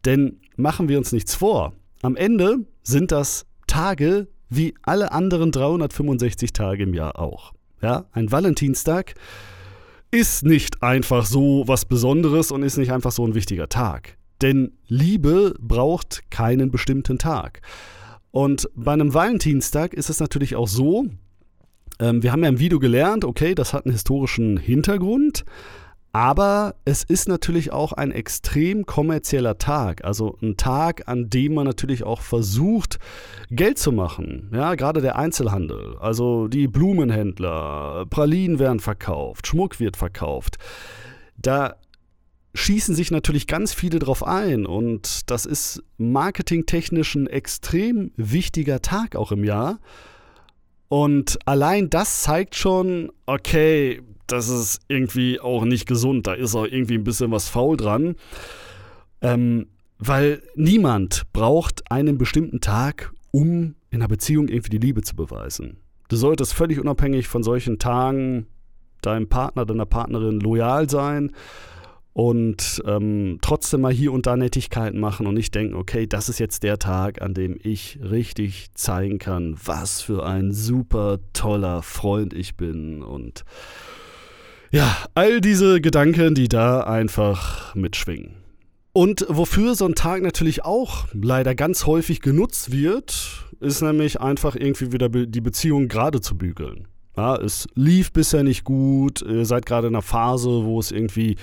Denn 0.05 0.41
machen 0.55 0.87
wir 0.87 0.97
uns 0.97 1.13
nichts 1.13 1.33
vor, 1.33 1.73
am 2.01 2.15
Ende 2.15 2.59
sind 2.83 3.11
das 3.11 3.45
Tage 3.65 4.27
wie 4.49 4.75
alle 4.83 5.11
anderen 5.11 5.51
365 5.51 6.53
Tage 6.53 6.83
im 6.83 6.93
Jahr 6.93 7.17
auch. 7.17 7.53
Ja, 7.81 8.05
ein 8.11 8.31
Valentinstag 8.31 9.15
ist 10.11 10.43
nicht 10.43 10.83
einfach 10.83 11.25
so 11.25 11.63
was 11.67 11.85
Besonderes 11.85 12.51
und 12.51 12.63
ist 12.63 12.77
nicht 12.77 12.91
einfach 12.91 13.11
so 13.11 13.25
ein 13.25 13.35
wichtiger 13.35 13.67
Tag. 13.67 14.17
Denn 14.41 14.73
Liebe 14.87 15.55
braucht 15.59 16.29
keinen 16.29 16.71
bestimmten 16.71 17.17
Tag. 17.17 17.61
Und 18.31 18.69
bei 18.75 18.93
einem 18.93 19.13
Valentinstag 19.13 19.93
ist 19.93 20.09
es 20.09 20.19
natürlich 20.19 20.55
auch 20.55 20.67
so, 20.67 21.05
ähm, 21.99 22.23
wir 22.23 22.31
haben 22.31 22.43
ja 22.43 22.49
im 22.49 22.59
Video 22.59 22.79
gelernt, 22.79 23.25
okay, 23.25 23.55
das 23.55 23.73
hat 23.73 23.85
einen 23.85 23.93
historischen 23.93 24.57
Hintergrund, 24.57 25.45
aber 26.11 26.75
es 26.85 27.03
ist 27.03 27.27
natürlich 27.27 27.71
auch 27.71 27.93
ein 27.93 28.11
extrem 28.11 28.85
kommerzieller 28.85 29.57
Tag, 29.57 30.03
also 30.03 30.37
ein 30.41 30.57
Tag, 30.57 31.07
an 31.07 31.29
dem 31.29 31.53
man 31.53 31.65
natürlich 31.65 32.03
auch 32.03 32.21
versucht, 32.21 32.97
Geld 33.51 33.77
zu 33.77 33.91
machen. 33.91 34.49
Ja, 34.53 34.75
gerade 34.75 35.01
der 35.01 35.17
Einzelhandel, 35.17 35.95
also 35.99 36.47
die 36.47 36.67
Blumenhändler, 36.67 38.05
Pralinen 38.09 38.57
werden 38.57 38.79
verkauft, 38.79 39.47
Schmuck 39.47 39.79
wird 39.79 39.97
verkauft. 39.97 40.57
Da 41.37 41.75
schießen 42.57 42.95
sich 42.95 43.11
natürlich 43.11 43.47
ganz 43.47 43.73
viele 43.73 43.99
drauf 43.99 44.25
ein 44.25 44.65
und 44.65 45.29
das 45.29 45.45
ist 45.45 45.83
marketingtechnisch 45.97 47.15
ein 47.15 47.27
extrem 47.27 48.11
wichtiger 48.17 48.81
Tag 48.81 49.15
auch 49.15 49.31
im 49.31 49.43
Jahr. 49.43 49.79
Und 50.89 51.37
allein 51.45 51.89
das 51.89 52.23
zeigt 52.23 52.55
schon, 52.55 53.11
okay, 53.25 54.01
das 54.25 54.49
ist 54.49 54.81
irgendwie 54.87 55.39
auch 55.39 55.65
nicht 55.65 55.87
gesund, 55.87 56.27
da 56.27 56.33
ist 56.33 56.55
auch 56.55 56.65
irgendwie 56.65 56.95
ein 56.95 57.03
bisschen 57.03 57.31
was 57.31 57.47
faul 57.47 57.77
dran. 57.77 58.15
Ähm, 59.21 59.67
weil 59.99 60.41
niemand 60.55 61.23
braucht 61.33 61.91
einen 61.91 62.17
bestimmten 62.17 62.61
Tag, 62.61 63.11
um 63.31 63.75
in 63.89 64.01
einer 64.01 64.07
Beziehung 64.07 64.47
irgendwie 64.47 64.69
die 64.69 64.85
Liebe 64.85 65.01
zu 65.01 65.15
beweisen. 65.15 65.77
Du 66.09 66.15
solltest 66.15 66.53
völlig 66.53 66.79
unabhängig 66.79 67.27
von 67.27 67.43
solchen 67.43 67.79
Tagen 67.79 68.47
deinem 69.01 69.27
Partner, 69.27 69.65
deiner 69.65 69.85
Partnerin 69.85 70.39
loyal 70.39 70.89
sein 70.89 71.31
und 72.17 72.81
ähm, 72.87 73.37
trotzdem 73.43 73.81
mal 73.81 73.93
hier 73.93 74.11
und 74.11 74.25
da 74.25 74.35
Nettigkeiten 74.35 74.99
machen 74.99 75.27
und 75.27 75.35
nicht 75.35 75.53
denken, 75.53 75.75
okay, 75.75 76.07
das 76.07 76.29
ist 76.29 76.39
jetzt 76.39 76.63
der 76.63 76.79
Tag, 76.79 77.21
an 77.21 77.35
dem 77.35 77.59
ich 77.61 77.99
richtig 78.01 78.73
zeigen 78.73 79.19
kann, 79.19 79.55
was 79.63 80.01
für 80.01 80.25
ein 80.25 80.51
super 80.51 81.19
toller 81.33 81.83
Freund 81.83 82.33
ich 82.33 82.57
bin 82.57 83.03
und 83.03 83.45
ja, 84.71 84.97
all 85.13 85.41
diese 85.41 85.79
Gedanken, 85.79 86.33
die 86.33 86.47
da 86.47 86.81
einfach 86.81 87.75
mitschwingen. 87.75 88.31
Und 88.93 89.27
wofür 89.29 89.75
so 89.75 89.85
ein 89.85 89.93
Tag 89.93 90.23
natürlich 90.23 90.65
auch 90.65 91.05
leider 91.13 91.53
ganz 91.53 91.85
häufig 91.85 92.21
genutzt 92.21 92.71
wird, 92.71 93.45
ist 93.59 93.83
nämlich 93.83 94.19
einfach 94.19 94.55
irgendwie 94.55 94.91
wieder 94.91 95.09
die 95.09 95.41
Beziehung 95.41 95.87
gerade 95.87 96.19
zu 96.19 96.35
bügeln. 96.35 96.87
Ja, 97.17 97.35
es 97.35 97.67
lief 97.73 98.11
bisher 98.11 98.43
nicht 98.43 98.63
gut, 98.63 99.23
ihr 99.23 99.45
seid 99.45 99.65
gerade 99.65 99.87
in 99.87 99.95
einer 99.95 100.03
Phase, 100.03 100.65
wo 100.65 100.79
es 100.79 100.91
irgendwie 100.91 101.35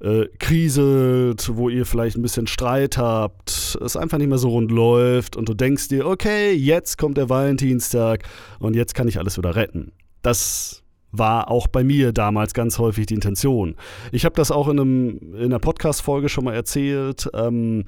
äh, 0.00 0.24
kriselt, 0.38 1.50
wo 1.54 1.68
ihr 1.68 1.84
vielleicht 1.84 2.16
ein 2.16 2.22
bisschen 2.22 2.46
Streit 2.46 2.96
habt, 2.96 3.78
es 3.84 3.94
einfach 3.94 4.16
nicht 4.16 4.28
mehr 4.28 4.38
so 4.38 4.48
rund 4.48 4.70
läuft 4.70 5.36
und 5.36 5.46
du 5.46 5.52
denkst 5.52 5.88
dir, 5.88 6.06
okay, 6.06 6.54
jetzt 6.54 6.96
kommt 6.96 7.18
der 7.18 7.28
Valentinstag 7.28 8.24
und 8.58 8.74
jetzt 8.74 8.94
kann 8.94 9.06
ich 9.06 9.18
alles 9.18 9.36
wieder 9.36 9.54
retten. 9.54 9.92
Das 10.22 10.82
war 11.12 11.50
auch 11.50 11.66
bei 11.66 11.84
mir 11.84 12.12
damals 12.12 12.54
ganz 12.54 12.78
häufig 12.78 13.06
die 13.06 13.14
Intention. 13.14 13.76
Ich 14.12 14.24
habe 14.24 14.34
das 14.34 14.50
auch 14.50 14.68
in, 14.68 14.80
einem, 14.80 15.34
in 15.34 15.44
einer 15.44 15.58
Podcast-Folge 15.58 16.30
schon 16.30 16.44
mal 16.44 16.54
erzählt. 16.54 17.28
Ähm, 17.34 17.84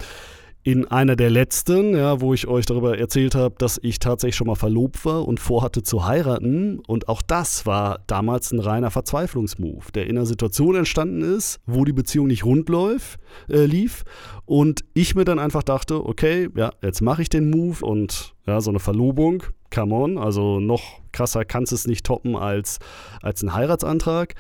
in 0.63 0.87
einer 0.87 1.17
der 1.17 1.31
letzten, 1.31 1.97
ja, 1.97 2.21
wo 2.21 2.35
ich 2.35 2.47
euch 2.47 2.67
darüber 2.67 2.99
erzählt 2.99 3.35
habe, 3.35 3.55
dass 3.59 3.79
ich 3.83 3.99
tatsächlich 3.99 4.37
schon 4.37 4.47
mal 4.47 4.57
verlobt 4.57 5.05
war 5.07 5.27
und 5.27 5.41
vorhatte 5.41 5.83
zu 5.83 6.05
heiraten. 6.05 6.81
Und 6.87 7.09
auch 7.09 7.23
das 7.23 7.65
war 7.65 8.01
damals 8.07 8.53
ein 8.53 8.61
reiner 8.61 8.91
Verzweiflungsmove, 8.91 9.91
der 9.93 10.07
in 10.07 10.19
einer 10.19 10.27
Situation 10.27 10.77
entstanden 10.77 11.23
ist, 11.23 11.61
wo 11.67 11.85
die 11.85 11.95
Beziehung 11.95 12.27
nicht 12.27 12.45
rund 12.45 12.69
läuft, 12.69 13.19
äh, 13.49 13.65
lief. 13.65 14.05
Und 14.45 14.85
ich 14.93 15.15
mir 15.15 15.25
dann 15.25 15.39
einfach 15.39 15.63
dachte, 15.63 16.05
okay, 16.05 16.49
ja, 16.55 16.73
jetzt 16.83 17.01
mache 17.01 17.23
ich 17.23 17.31
den 17.31 17.49
Move 17.49 17.85
und 17.85 18.35
ja, 18.47 18.61
so 18.61 18.71
eine 18.71 18.81
Verlobung, 18.81 19.43
come 19.73 19.95
on, 19.95 20.19
also 20.19 20.61
noch 20.61 21.01
krasser 21.13 21.45
kannst 21.45 21.73
es 21.73 21.87
nicht 21.87 22.05
toppen 22.05 22.37
als, 22.37 22.79
als 23.23 23.43
ein 23.43 23.55
Heiratsantrag 23.55 24.35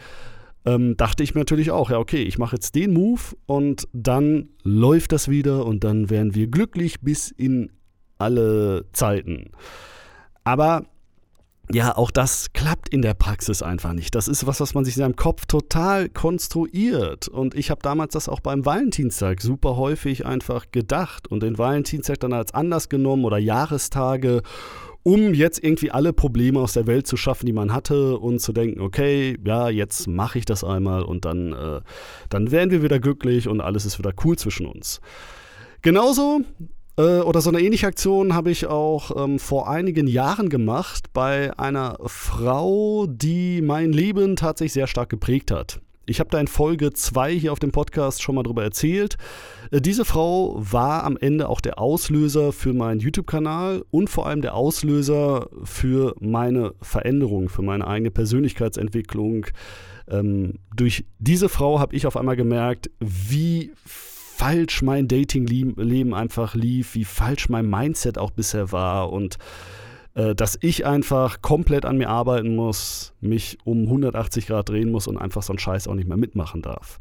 ähm, 0.64 0.96
dachte 0.96 1.22
ich 1.22 1.34
mir 1.34 1.40
natürlich 1.40 1.70
auch, 1.70 1.90
ja, 1.90 1.98
okay, 1.98 2.22
ich 2.22 2.38
mache 2.38 2.56
jetzt 2.56 2.74
den 2.74 2.92
Move 2.92 3.20
und 3.46 3.88
dann 3.92 4.50
läuft 4.62 5.12
das 5.12 5.28
wieder 5.28 5.64
und 5.66 5.84
dann 5.84 6.10
wären 6.10 6.34
wir 6.34 6.48
glücklich 6.48 7.00
bis 7.00 7.30
in 7.30 7.70
alle 8.18 8.84
Zeiten. 8.92 9.50
Aber 10.44 10.84
ja, 11.72 11.96
auch 11.96 12.10
das 12.10 12.52
klappt 12.52 12.88
in 12.88 13.00
der 13.00 13.14
Praxis 13.14 13.62
einfach 13.62 13.92
nicht. 13.92 14.14
Das 14.14 14.26
ist 14.26 14.46
was, 14.46 14.60
was 14.60 14.74
man 14.74 14.84
sich 14.84 14.96
in 14.96 15.02
seinem 15.02 15.16
Kopf 15.16 15.46
total 15.46 16.08
konstruiert. 16.08 17.28
Und 17.28 17.54
ich 17.54 17.70
habe 17.70 17.80
damals 17.82 18.14
das 18.14 18.28
auch 18.28 18.40
beim 18.40 18.66
Valentinstag 18.66 19.40
super 19.40 19.76
häufig 19.76 20.26
einfach 20.26 20.72
gedacht 20.72 21.28
und 21.28 21.42
den 21.42 21.58
Valentinstag 21.58 22.18
dann 22.20 22.32
als 22.32 22.52
Anlass 22.54 22.88
genommen 22.88 23.24
oder 23.24 23.38
Jahrestage 23.38 24.42
um 25.02 25.34
jetzt 25.34 25.62
irgendwie 25.62 25.90
alle 25.90 26.12
Probleme 26.12 26.60
aus 26.60 26.74
der 26.74 26.86
Welt 26.86 27.06
zu 27.06 27.16
schaffen, 27.16 27.46
die 27.46 27.52
man 27.52 27.72
hatte 27.72 28.18
und 28.18 28.40
zu 28.40 28.52
denken, 28.52 28.80
okay, 28.80 29.36
ja, 29.44 29.68
jetzt 29.68 30.06
mache 30.06 30.38
ich 30.38 30.44
das 30.44 30.64
einmal 30.64 31.02
und 31.02 31.24
dann, 31.24 31.52
äh, 31.52 31.80
dann 32.28 32.50
werden 32.50 32.70
wir 32.70 32.82
wieder 32.82 32.98
glücklich 32.98 33.48
und 33.48 33.60
alles 33.60 33.86
ist 33.86 33.98
wieder 33.98 34.12
cool 34.24 34.36
zwischen 34.36 34.66
uns. 34.66 35.00
Genauso 35.82 36.42
äh, 36.98 37.20
oder 37.20 37.40
so 37.40 37.50
eine 37.50 37.60
ähnliche 37.60 37.86
Aktion 37.86 38.34
habe 38.34 38.50
ich 38.50 38.66
auch 38.66 39.24
ähm, 39.24 39.38
vor 39.38 39.70
einigen 39.70 40.06
Jahren 40.06 40.50
gemacht 40.50 41.12
bei 41.12 41.56
einer 41.58 41.96
Frau, 42.04 43.06
die 43.06 43.62
mein 43.62 43.92
Leben 43.92 44.36
tatsächlich 44.36 44.74
sehr 44.74 44.86
stark 44.86 45.08
geprägt 45.08 45.50
hat. 45.50 45.80
Ich 46.06 46.18
habe 46.18 46.30
da 46.30 46.40
in 46.40 46.48
Folge 46.48 46.92
2 46.92 47.32
hier 47.34 47.52
auf 47.52 47.58
dem 47.58 47.72
Podcast 47.72 48.22
schon 48.22 48.34
mal 48.34 48.42
drüber 48.42 48.62
erzählt. 48.62 49.16
Äh, 49.70 49.80
diese 49.80 50.04
Frau 50.04 50.56
war 50.58 51.04
am 51.04 51.16
Ende 51.16 51.48
auch 51.48 51.60
der 51.60 51.78
Auslöser 51.78 52.52
für 52.52 52.72
meinen 52.72 53.00
YouTube-Kanal 53.00 53.84
und 53.90 54.08
vor 54.08 54.26
allem 54.26 54.42
der 54.42 54.54
Auslöser 54.54 55.48
für 55.64 56.14
meine 56.20 56.74
Veränderung, 56.80 57.48
für 57.48 57.62
meine 57.62 57.86
eigene 57.86 58.10
Persönlichkeitsentwicklung. 58.10 59.46
Ähm, 60.08 60.54
durch 60.74 61.04
diese 61.18 61.48
Frau 61.48 61.78
habe 61.78 61.94
ich 61.94 62.06
auf 62.06 62.16
einmal 62.16 62.36
gemerkt, 62.36 62.90
wie 62.98 63.72
falsch 63.84 64.82
mein 64.82 65.06
Dating-Leben 65.06 66.14
einfach 66.14 66.54
lief, 66.54 66.94
wie 66.94 67.04
falsch 67.04 67.50
mein 67.50 67.68
Mindset 67.68 68.16
auch 68.16 68.30
bisher 68.30 68.72
war 68.72 69.12
und 69.12 69.36
äh, 70.14 70.34
dass 70.34 70.58
ich 70.60 70.86
einfach 70.86 71.42
komplett 71.42 71.84
an 71.84 71.98
mir 71.98 72.08
arbeiten 72.08 72.56
muss, 72.56 73.12
mich 73.20 73.58
um 73.64 73.82
180 73.84 74.46
Grad 74.46 74.68
drehen 74.68 74.90
muss 74.90 75.06
und 75.06 75.16
einfach 75.18 75.42
so 75.42 75.52
einen 75.52 75.58
Scheiß 75.58 75.88
auch 75.88 75.94
nicht 75.94 76.08
mehr 76.08 76.16
mitmachen 76.16 76.62
darf. 76.62 76.98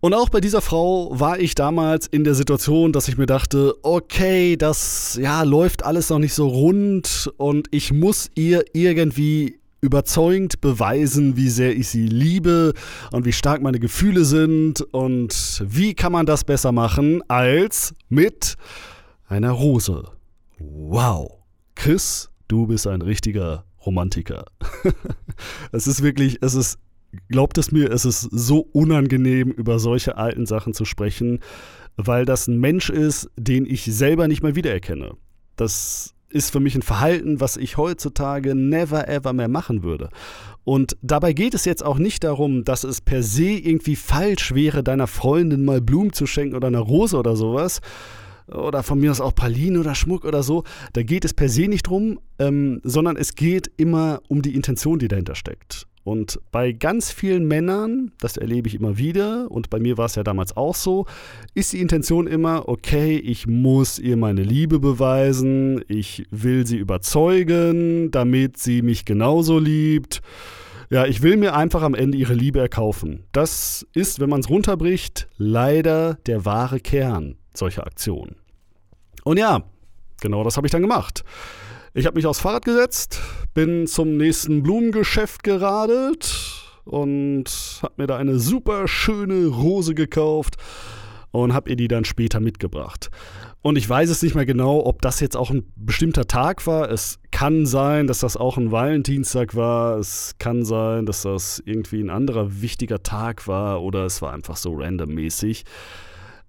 Und 0.00 0.14
auch 0.14 0.28
bei 0.28 0.40
dieser 0.40 0.60
Frau 0.60 1.18
war 1.18 1.38
ich 1.38 1.54
damals 1.54 2.06
in 2.06 2.22
der 2.24 2.34
Situation, 2.34 2.92
dass 2.92 3.08
ich 3.08 3.16
mir 3.16 3.26
dachte, 3.26 3.74
okay, 3.82 4.56
das 4.56 5.18
ja 5.20 5.42
läuft 5.42 5.84
alles 5.84 6.10
noch 6.10 6.18
nicht 6.18 6.34
so 6.34 6.48
rund 6.48 7.32
und 7.38 7.68
ich 7.70 7.92
muss 7.92 8.30
ihr 8.34 8.64
irgendwie 8.74 9.58
überzeugend 9.80 10.60
beweisen, 10.60 11.36
wie 11.36 11.48
sehr 11.48 11.76
ich 11.76 11.88
sie 11.88 12.06
liebe 12.06 12.74
und 13.12 13.24
wie 13.24 13.32
stark 13.32 13.62
meine 13.62 13.78
Gefühle 13.78 14.24
sind 14.24 14.80
und 14.80 15.64
wie 15.66 15.94
kann 15.94 16.12
man 16.12 16.26
das 16.26 16.44
besser 16.44 16.72
machen 16.72 17.22
als 17.28 17.94
mit 18.08 18.56
einer 19.28 19.52
Rose. 19.52 20.04
Wow. 20.58 21.35
Chris, 21.76 22.30
du 22.48 22.66
bist 22.66 22.88
ein 22.88 23.02
richtiger 23.02 23.64
Romantiker. 23.84 24.46
es 25.72 25.86
ist 25.86 26.02
wirklich, 26.02 26.38
es 26.40 26.54
ist, 26.54 26.78
glaubt 27.28 27.58
es 27.58 27.70
mir, 27.70 27.92
es 27.92 28.04
ist 28.04 28.22
so 28.22 28.60
unangenehm, 28.72 29.50
über 29.52 29.78
solche 29.78 30.16
alten 30.16 30.46
Sachen 30.46 30.74
zu 30.74 30.84
sprechen, 30.84 31.38
weil 31.96 32.24
das 32.24 32.48
ein 32.48 32.58
Mensch 32.58 32.90
ist, 32.90 33.30
den 33.36 33.66
ich 33.66 33.84
selber 33.84 34.26
nicht 34.26 34.42
mehr 34.42 34.56
wiedererkenne. 34.56 35.12
Das 35.54 36.14
ist 36.28 36.50
für 36.50 36.60
mich 36.60 36.74
ein 36.74 36.82
Verhalten, 36.82 37.40
was 37.40 37.56
ich 37.56 37.76
heutzutage 37.76 38.54
never 38.54 39.06
ever 39.08 39.32
mehr 39.32 39.48
machen 39.48 39.82
würde. 39.82 40.08
Und 40.64 40.96
dabei 41.02 41.32
geht 41.32 41.54
es 41.54 41.64
jetzt 41.64 41.84
auch 41.84 41.98
nicht 41.98 42.24
darum, 42.24 42.64
dass 42.64 42.82
es 42.84 43.00
per 43.00 43.22
se 43.22 43.50
irgendwie 43.50 43.96
falsch 43.96 44.52
wäre, 44.54 44.82
deiner 44.82 45.06
Freundin 45.06 45.64
mal 45.64 45.80
Blumen 45.80 46.12
zu 46.12 46.26
schenken 46.26 46.56
oder 46.56 46.66
eine 46.66 46.80
Rose 46.80 47.16
oder 47.16 47.36
sowas, 47.36 47.80
oder 48.52 48.82
von 48.82 48.98
mir 48.98 49.10
aus 49.10 49.20
auch 49.20 49.34
Pralinen 49.34 49.80
oder 49.80 49.94
Schmuck 49.94 50.24
oder 50.24 50.42
so. 50.42 50.64
Da 50.92 51.02
geht 51.02 51.24
es 51.24 51.34
per 51.34 51.48
se 51.48 51.68
nicht 51.68 51.86
drum, 51.86 52.20
ähm, 52.38 52.80
sondern 52.84 53.16
es 53.16 53.34
geht 53.34 53.70
immer 53.76 54.20
um 54.28 54.42
die 54.42 54.54
Intention, 54.54 54.98
die 54.98 55.08
dahinter 55.08 55.34
steckt. 55.34 55.86
Und 56.06 56.38
bei 56.52 56.70
ganz 56.70 57.10
vielen 57.10 57.48
Männern, 57.48 58.12
das 58.20 58.36
erlebe 58.36 58.68
ich 58.68 58.76
immer 58.76 58.96
wieder, 58.96 59.50
und 59.50 59.70
bei 59.70 59.80
mir 59.80 59.98
war 59.98 60.06
es 60.06 60.14
ja 60.14 60.22
damals 60.22 60.56
auch 60.56 60.76
so, 60.76 61.04
ist 61.52 61.72
die 61.72 61.80
Intention 61.80 62.28
immer, 62.28 62.68
okay, 62.68 63.16
ich 63.16 63.48
muss 63.48 63.98
ihr 63.98 64.16
meine 64.16 64.44
Liebe 64.44 64.78
beweisen, 64.78 65.84
ich 65.88 66.24
will 66.30 66.64
sie 66.64 66.76
überzeugen, 66.76 68.12
damit 68.12 68.56
sie 68.56 68.82
mich 68.82 69.04
genauso 69.04 69.58
liebt. 69.58 70.22
Ja, 70.90 71.06
ich 71.06 71.22
will 71.22 71.36
mir 71.36 71.56
einfach 71.56 71.82
am 71.82 71.96
Ende 71.96 72.16
ihre 72.16 72.34
Liebe 72.34 72.60
erkaufen. 72.60 73.24
Das 73.32 73.84
ist, 73.92 74.20
wenn 74.20 74.30
man 74.30 74.38
es 74.38 74.48
runterbricht, 74.48 75.28
leider 75.38 76.18
der 76.26 76.44
wahre 76.44 76.78
Kern 76.78 77.34
solcher 77.58 77.86
Aktionen. 77.86 78.36
Und 79.24 79.38
ja, 79.38 79.62
genau 80.20 80.44
das 80.44 80.56
habe 80.56 80.66
ich 80.66 80.70
dann 80.70 80.82
gemacht. 80.82 81.24
Ich 81.94 82.06
habe 82.06 82.16
mich 82.16 82.26
aufs 82.26 82.40
Fahrrad 82.40 82.64
gesetzt, 82.64 83.20
bin 83.54 83.86
zum 83.86 84.16
nächsten 84.16 84.62
Blumengeschäft 84.62 85.42
geradelt 85.42 86.62
und 86.84 87.80
habe 87.82 87.94
mir 87.96 88.06
da 88.06 88.16
eine 88.16 88.38
super 88.38 88.86
schöne 88.86 89.46
Rose 89.46 89.94
gekauft 89.94 90.56
und 91.30 91.52
habe 91.54 91.70
ihr 91.70 91.76
die 91.76 91.88
dann 91.88 92.04
später 92.04 92.40
mitgebracht. 92.40 93.10
Und 93.62 93.76
ich 93.76 93.88
weiß 93.88 94.10
es 94.10 94.22
nicht 94.22 94.34
mehr 94.34 94.46
genau, 94.46 94.86
ob 94.86 95.02
das 95.02 95.18
jetzt 95.20 95.36
auch 95.36 95.50
ein 95.50 95.64
bestimmter 95.74 96.28
Tag 96.28 96.66
war. 96.66 96.88
Es 96.90 97.18
kann 97.32 97.66
sein, 97.66 98.06
dass 98.06 98.20
das 98.20 98.36
auch 98.36 98.56
ein 98.58 98.70
Valentinstag 98.70 99.56
war. 99.56 99.98
Es 99.98 100.36
kann 100.38 100.64
sein, 100.64 101.04
dass 101.04 101.22
das 101.22 101.60
irgendwie 101.64 102.00
ein 102.00 102.10
anderer 102.10 102.60
wichtiger 102.62 103.02
Tag 103.02 103.48
war 103.48 103.82
oder 103.82 104.04
es 104.04 104.22
war 104.22 104.32
einfach 104.32 104.56
so 104.56 104.74
randommäßig. 104.74 105.64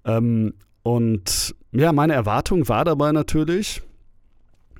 Ähm, 0.05 0.53
und 0.87 1.53
ja, 1.73 1.91
meine 1.91 2.13
Erwartung 2.13 2.69
war 2.69 2.85
dabei 2.85 3.11
natürlich, 3.11 3.81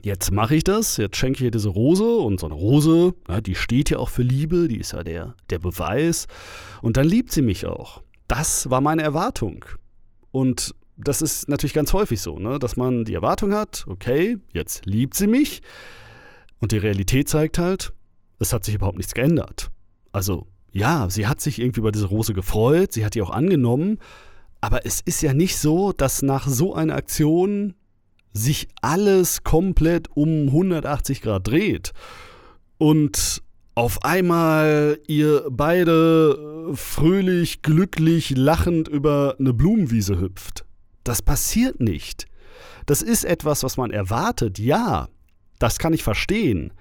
jetzt 0.04 0.32
mache 0.32 0.56
ich 0.56 0.64
das, 0.64 0.96
jetzt 0.96 1.18
schenke 1.18 1.40
ich 1.40 1.44
ihr 1.44 1.52
diese 1.52 1.68
Rose 1.68 2.06
und 2.06 2.40
so 2.40 2.46
eine 2.46 2.56
Rose, 2.56 3.14
ja, 3.28 3.42
die 3.42 3.56
steht 3.56 3.90
ja 3.90 3.98
auch 3.98 4.08
für 4.08 4.22
Liebe, 4.22 4.70
die 4.70 4.78
ist 4.78 4.94
ja 4.94 5.04
der, 5.04 5.36
der 5.50 5.60
Beweis. 5.60 6.28
Und 6.82 6.96
dann 6.96 7.06
liebt 7.06 7.34
sie 7.34 7.42
mich 7.42 7.66
auch. 7.66 8.04
Das 8.30 8.70
war 8.70 8.80
meine 8.80 9.02
Erwartung. 9.02 9.66
Und 10.32 10.76
das 10.96 11.22
ist 11.22 11.50
natürlich 11.50 11.74
ganz 11.74 11.92
häufig 11.92 12.22
so, 12.22 12.40
ne? 12.40 12.58
dass 12.58 12.78
man 12.78 13.04
die 13.04 13.14
Erwartung 13.14 13.54
hat, 13.54 13.84
okay, 13.90 14.38
jetzt 14.54 14.86
liebt 14.86 15.14
sie 15.14 15.28
mich. 15.28 15.62
Und 16.62 16.72
die 16.72 16.78
Realität 16.78 17.28
zeigt 17.28 17.58
halt, 17.58 17.92
es 18.40 18.54
hat 18.54 18.64
sich 18.64 18.76
überhaupt 18.76 18.98
nichts 18.98 19.14
geändert. 19.14 19.72
Also 20.14 20.48
ja, 20.72 21.10
sie 21.10 21.28
hat 21.28 21.42
sich 21.42 21.60
irgendwie 21.60 21.82
über 21.82 21.92
diese 21.92 22.06
Rose 22.06 22.34
gefreut, 22.34 22.94
sie 22.94 23.04
hat 23.04 23.14
die 23.14 23.22
auch 23.22 23.30
angenommen, 23.30 24.00
aber 24.62 24.86
es 24.86 25.02
ist 25.02 25.22
ja 25.22 25.34
nicht 25.34 25.58
so, 25.58 25.92
dass 25.92 26.22
nach 26.22 26.48
so 26.48 26.74
einer 26.74 26.96
Aktion 26.96 27.76
sich 28.34 28.68
alles 28.82 29.44
komplett 29.44 30.10
um 30.16 30.48
180 30.48 31.22
Grad 31.22 31.48
dreht 31.48 31.94
und 32.78 33.42
auf 33.76 34.04
einmal 34.04 35.00
ihr 35.08 35.46
beide 35.52 36.74
fröhlich, 36.74 37.62
glücklich, 37.62 38.32
lachend 38.36 38.88
über 38.88 39.36
eine 39.40 39.54
Blumenwiese 39.54 40.20
hüpft. 40.20 40.66
Das 41.04 41.22
passiert 41.22 41.80
nicht. 41.80 42.26
Das 42.88 43.02
ist 43.02 43.24
etwas, 43.24 43.64
was 43.64 43.78
man 43.78 43.92
erwartet, 43.92 44.58
ja, 44.60 45.10
das 45.60 45.78
kann 45.78 45.94
ich 45.94 46.04
verstehen, 46.04 46.74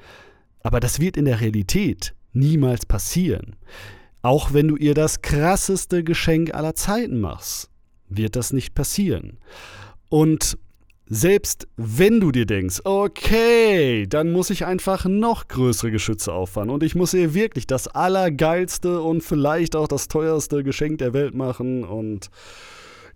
aber 0.63 0.81
das 0.81 1.01
wird 1.01 1.17
in 1.17 1.27
der 1.27 1.41
Realität 1.41 2.15
niemals 2.33 2.87
passieren. 2.87 3.57
Auch 4.27 4.53
wenn 4.53 4.67
du 4.67 4.75
ihr 4.75 4.95
das 4.95 5.23
krasseste 5.23 6.03
Geschenk 6.03 6.53
aller 6.53 6.75
Zeiten 6.75 7.21
machst, 7.21 7.71
wird 8.09 8.35
das 8.35 8.53
nicht 8.53 8.75
passieren. 8.75 9.39
Und 10.09 10.59
selbst 11.07 11.69
wenn 11.77 12.19
du 12.19 12.33
dir 12.33 12.45
denkst, 12.45 12.81
okay, 12.83 14.05
dann 14.09 14.33
muss 14.33 14.51
ich 14.51 14.67
einfach 14.67 15.05
noch 15.05 15.47
größere 15.47 15.93
Geschütze 15.93 16.33
auffahren 16.33 16.71
und 16.71 16.83
ich 16.83 16.97
muss 16.97 17.15
ihr 17.15 17.35
wirklich 17.35 17.69
das 17.69 17.87
allergeilste 17.87 19.01
und 19.01 19.23
vielleicht 19.23 19.77
auch 19.77 19.87
das 19.87 20.09
teuerste 20.09 20.65
Geschenk 20.65 20.99
der 20.99 21.13
Welt 21.13 21.37
machen 21.37 21.85
und 21.85 22.29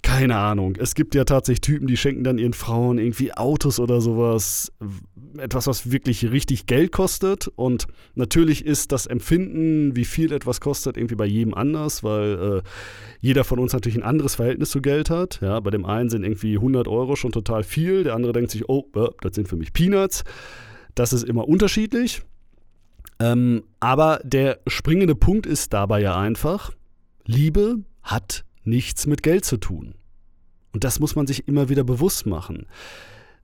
keine 0.03 0.37
Ahnung. 0.37 0.77
Es 0.79 0.95
gibt 0.95 1.15
ja 1.15 1.25
tatsächlich 1.25 1.61
Typen, 1.61 1.87
die 1.87 1.97
schenken 1.97 2.25
dann 2.25 2.39
ihren 2.39 2.55
Frauen 2.55 2.99
irgendwie 2.99 3.33
Autos 3.33 3.79
oder 3.79 4.01
sowas. 4.01 4.73
etwas, 5.39 5.67
was 5.67 5.93
wirklich 5.93 6.31
richtig 6.31 6.67
Geld 6.67 6.91
kostet. 6.91 7.49
Und 7.49 7.87
natürlich 8.15 8.65
ist 8.65 8.93
das 8.93 9.07
Empfinden, 9.07 9.95
wie 9.97 10.05
viel 10.05 10.33
etwas 10.33 10.61
kostet, 10.61 10.97
irgendwie 10.97 11.15
bei 11.15 11.27
jedem 11.27 11.55
anders, 11.55 12.03
weil 12.03 12.63
äh, 12.65 12.69
jeder 13.21 13.45
von 13.45 13.59
uns 13.59 13.73
natürlich 13.73 13.99
ein 13.99 14.03
anderes 14.03 14.35
Verhältnis 14.37 14.71
zu 14.71 14.81
Geld 14.81 15.11
hat. 15.11 15.41
Ja, 15.43 15.61
bei 15.61 15.71
dem 15.71 15.85
einen 15.85 16.09
sind 16.09 16.25
irgendwie 16.25 16.57
100 16.57 16.89
Euro 16.89 17.15
schon 17.15 17.33
total 17.33 17.63
viel, 17.63 18.03
der 18.03 18.15
andere 18.15 18.33
denkt 18.33 18.51
sich, 18.51 18.69
oh, 18.69 18.89
äh, 18.97 19.09
das 19.21 19.35
sind 19.35 19.49
für 19.49 19.57
mich 19.57 19.73
Peanuts. 19.73 20.25
Das 20.95 21.13
ist 21.13 21.25
immer 21.25 21.47
unterschiedlich. 21.47 22.23
Ähm, 23.21 23.65
aber 23.81 24.21
der 24.25 24.61
springende 24.67 25.15
Punkt 25.15 25.47
ist 25.47 25.73
dabei 25.73 26.01
ja 26.01 26.19
einfach, 26.19 26.73
Liebe 27.27 27.85
hat 28.03 28.45
nichts 28.65 29.07
mit 29.07 29.23
Geld 29.23 29.45
zu 29.45 29.57
tun. 29.57 29.95
Und 30.73 30.85
das 30.85 31.01
muss 31.01 31.17
man 31.17 31.27
sich 31.27 31.49
immer 31.49 31.69
wieder 31.69 31.85
bewusst 31.85 32.27
machen. 32.27 32.67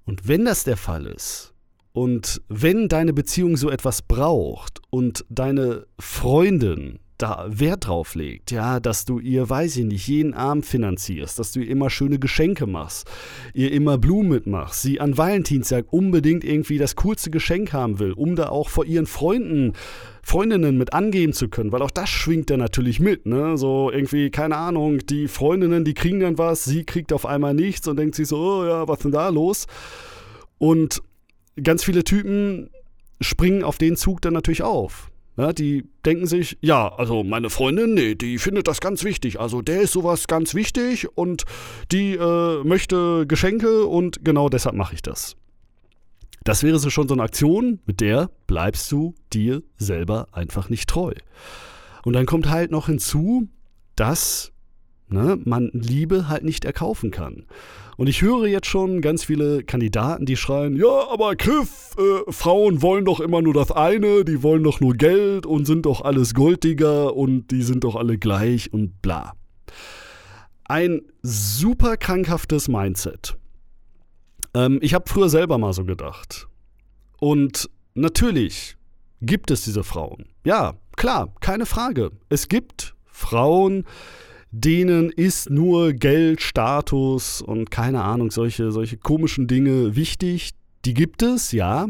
Und 0.04 0.28
wenn 0.28 0.44
das 0.44 0.64
der 0.64 0.76
Fall 0.76 1.06
ist, 1.06 1.52
und 1.92 2.42
wenn 2.49 2.90
deine 2.90 3.14
Beziehung 3.14 3.56
so 3.56 3.70
etwas 3.70 4.02
braucht 4.02 4.82
und 4.90 5.25
deine 5.30 5.87
Freundin 5.99 6.99
da 7.18 7.46
Wert 7.49 7.87
drauf 7.87 8.14
legt, 8.14 8.50
ja, 8.50 8.80
dass 8.80 9.04
du 9.04 9.18
ihr, 9.18 9.49
weiß 9.49 9.76
ich 9.78 9.85
nicht, 9.85 10.06
jeden 10.06 10.35
Abend 10.35 10.66
finanzierst, 10.66 11.38
dass 11.38 11.52
du 11.52 11.61
ihr 11.61 11.70
immer 11.70 11.90
schöne 11.90 12.18
Geschenke 12.18 12.66
machst, 12.66 13.08
ihr 13.54 13.73
immer 13.73 13.99
Blumen 13.99 14.28
mitmachst, 14.28 14.82
sie 14.82 15.00
an 15.00 15.16
Valentinstag 15.16 15.87
unbedingt 15.90 16.44
irgendwie 16.44 16.78
das 16.78 16.96
coolste 16.96 17.30
Geschenk 17.30 17.73
haben 17.73 17.99
will, 17.99 18.12
um 18.12 18.37
da 18.37 18.49
auch 18.49 18.68
vor 18.68 18.85
ihren 18.85 19.06
Freunden 19.06 19.73
Freundinnen 20.23 20.76
mit 20.76 20.92
angeben 20.92 21.32
zu 21.32 21.49
können, 21.49 21.70
weil 21.70 21.82
auch 21.82 21.90
das 21.92 22.08
schwingt 22.08 22.50
ja 22.50 22.56
natürlich 22.56 22.99
mit, 22.99 23.26
ne? 23.26 23.56
So 23.56 23.92
irgendwie, 23.92 24.30
keine 24.30 24.56
Ahnung, 24.56 24.99
die 25.06 25.28
Freundinnen, 25.28 25.85
die 25.85 25.94
kriegen 25.94 26.18
dann 26.18 26.37
was, 26.37 26.64
sie 26.64 26.82
kriegt 26.82 27.12
auf 27.12 27.25
einmal 27.26 27.54
nichts 27.54 27.87
und 27.87 27.96
denkt 27.96 28.16
sich 28.16 28.26
so, 28.26 28.37
oh 28.37 28.64
ja, 28.66 28.88
was 28.88 28.99
denn 28.99 29.12
da 29.12 29.28
los? 29.28 29.68
Und 30.58 31.00
ganz 31.62 31.85
viele 31.85 32.02
Typen 32.02 32.70
springen 33.20 33.62
auf 33.62 33.78
den 33.78 33.96
Zug 33.96 34.20
dann 34.20 34.32
natürlich 34.32 34.62
auf. 34.62 35.11
Ja, 35.37 35.52
die 35.52 35.85
denken 36.07 36.26
sich, 36.26 36.57
ja, 36.62 36.88
also 36.95 37.23
meine 37.23 37.50
Freundin, 37.50 37.93
nee, 37.93 38.14
die 38.14 38.38
findet 38.38 38.69
das 38.69 38.81
ganz 38.81 39.05
wichtig. 39.05 39.38
Also 39.38 39.61
der 39.61 39.83
ist 39.83 39.93
sowas 39.93 40.28
ganz 40.28 40.55
wichtig 40.55 41.09
und 41.14 41.45
die 41.93 42.14
äh, 42.14 42.64
möchte 42.64 43.26
Geschenke 43.26 43.85
und 43.85 44.25
genau 44.25 44.49
deshalb 44.49 44.76
mache 44.76 44.95
ich 44.95 45.02
das. 45.02 45.37
Das 46.45 46.62
wäre 46.62 46.78
so 46.78 46.90
schon 46.90 47.09
so 47.09 47.14
eine 47.14 47.25
Aktion, 47.25 47.81
mit 47.87 48.00
der 48.00 48.31
bleibst 48.47 48.90
du 48.93 49.14
dir 49.33 49.62
selber 49.76 50.28
einfach 50.33 50.71
nicht 50.71 50.88
treu. 50.88 51.12
Und 52.05 52.12
dann 52.12 52.25
kommt 52.25 52.49
halt 52.49 52.71
noch 52.71 52.87
hinzu, 52.87 53.49
dass 53.97 54.52
ne, 55.09 55.39
man 55.45 55.71
Liebe 55.73 56.29
halt 56.29 56.45
nicht 56.45 56.65
erkaufen 56.65 57.11
kann. 57.11 57.47
Und 57.97 58.09
ich 58.09 58.21
höre 58.21 58.47
jetzt 58.47 58.67
schon 58.67 59.01
ganz 59.01 59.25
viele 59.25 59.65
Kandidaten, 59.65 60.27
die 60.27 60.37
schreien, 60.37 60.77
ja, 60.77 61.09
aber 61.11 61.35
Griff, 61.35 61.97
äh, 61.99 62.31
Frauen 62.31 62.83
wollen 62.83 63.07
doch 63.07 63.21
immer 63.21 63.41
nur 63.41 63.55
das 63.55 63.73
eine, 63.73 64.25
die 64.25 64.43
wollen 64.43 64.63
doch 64.63 64.81
nur 64.81 64.95
Geld 64.95 65.47
und 65.47 65.65
sind 65.65 65.87
doch 65.87 66.03
alles 66.03 66.35
Golddigger 66.35 67.15
und 67.17 67.51
die 67.51 67.63
sind 67.63 67.85
doch 67.85 67.97
alle 67.97 68.19
gleich 68.19 68.73
und 68.73 69.01
bla. 69.01 69.33
Ein 70.65 71.03
super 71.23 71.97
krankhaftes 71.97 72.69
Mindset. 72.69 73.37
Ähm, 74.53 74.79
ich 74.83 74.93
habe 74.93 75.09
früher 75.09 75.29
selber 75.29 75.59
mal 75.59 75.73
so 75.73 75.85
gedacht. 75.85 76.49
Und 77.19 77.71
natürlich 77.95 78.77
gibt 79.23 79.51
es 79.51 79.65
diese 79.65 79.85
Frauen. 79.85 80.27
Ja, 80.45 80.75
klar, 80.97 81.33
keine 81.41 81.67
Frage. 81.67 82.11
Es 82.29 82.49
gibt 82.49 82.95
Frauen, 83.07 83.85
denen 84.61 85.11
ist 85.11 85.51
nur 85.51 85.93
Geld, 85.93 86.41
Status 86.41 87.43
und 87.43 87.71
keine 87.71 88.03
Ahnung, 88.03 88.31
solche, 88.31 88.73
solche 88.73 88.97
komischen 88.97 89.47
Dinge 89.47 89.97
wichtig. 89.97 90.51
Die 90.85 90.95
gibt 90.95 91.23
es, 91.23 91.53
ja, 91.53 91.87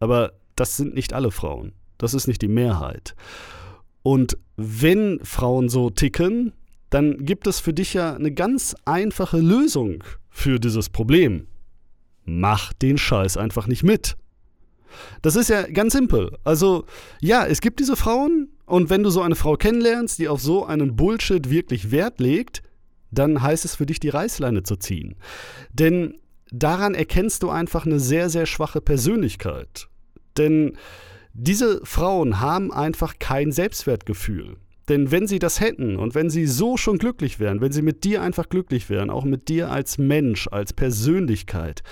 aber 0.00 0.32
das 0.56 0.76
sind 0.76 0.94
nicht 0.94 1.12
alle 1.12 1.30
Frauen. 1.30 1.72
Das 1.98 2.14
ist 2.14 2.26
nicht 2.26 2.42
die 2.42 2.48
Mehrheit. 2.48 3.14
Und 4.02 4.36
wenn 4.56 5.20
Frauen 5.22 5.68
so 5.68 5.90
ticken, 5.90 6.52
dann 6.90 7.24
gibt 7.24 7.46
es 7.46 7.60
für 7.60 7.72
dich 7.72 7.94
ja 7.94 8.14
eine 8.14 8.32
ganz 8.32 8.76
einfache 8.84 9.38
Lösung 9.38 10.04
für 10.28 10.60
dieses 10.60 10.88
Problem 10.90 11.46
mach 12.24 12.72
den 12.72 12.98
Scheiß 12.98 13.36
einfach 13.36 13.66
nicht 13.66 13.82
mit. 13.82 14.16
Das 15.22 15.36
ist 15.36 15.48
ja 15.48 15.62
ganz 15.62 15.92
simpel. 15.92 16.36
Also, 16.44 16.84
ja, 17.20 17.46
es 17.46 17.60
gibt 17.60 17.80
diese 17.80 17.96
Frauen 17.96 18.48
und 18.66 18.90
wenn 18.90 19.02
du 19.02 19.10
so 19.10 19.20
eine 19.22 19.34
Frau 19.34 19.56
kennenlernst, 19.56 20.18
die 20.18 20.28
auf 20.28 20.40
so 20.40 20.64
einen 20.64 20.96
Bullshit 20.96 21.50
wirklich 21.50 21.90
Wert 21.90 22.20
legt, 22.20 22.62
dann 23.10 23.42
heißt 23.42 23.64
es 23.64 23.76
für 23.76 23.86
dich, 23.86 24.00
die 24.00 24.08
Reißleine 24.08 24.62
zu 24.62 24.76
ziehen. 24.76 25.16
Denn 25.72 26.18
daran 26.50 26.94
erkennst 26.94 27.42
du 27.42 27.50
einfach 27.50 27.86
eine 27.86 28.00
sehr, 28.00 28.30
sehr 28.30 28.46
schwache 28.46 28.80
Persönlichkeit. 28.80 29.88
Denn 30.36 30.76
diese 31.32 31.84
Frauen 31.84 32.40
haben 32.40 32.72
einfach 32.72 33.14
kein 33.18 33.52
Selbstwertgefühl. 33.52 34.56
Denn 34.88 35.10
wenn 35.10 35.26
sie 35.26 35.38
das 35.38 35.60
hätten 35.60 35.96
und 35.96 36.14
wenn 36.14 36.28
sie 36.28 36.46
so 36.46 36.76
schon 36.76 36.98
glücklich 36.98 37.40
wären, 37.40 37.60
wenn 37.60 37.72
sie 37.72 37.82
mit 37.82 38.04
dir 38.04 38.22
einfach 38.22 38.48
glücklich 38.48 38.90
wären, 38.90 39.10
auch 39.10 39.24
mit 39.24 39.48
dir 39.48 39.70
als 39.70 39.96
Mensch, 39.96 40.46
als 40.48 40.72
Persönlichkeit, 40.72 41.82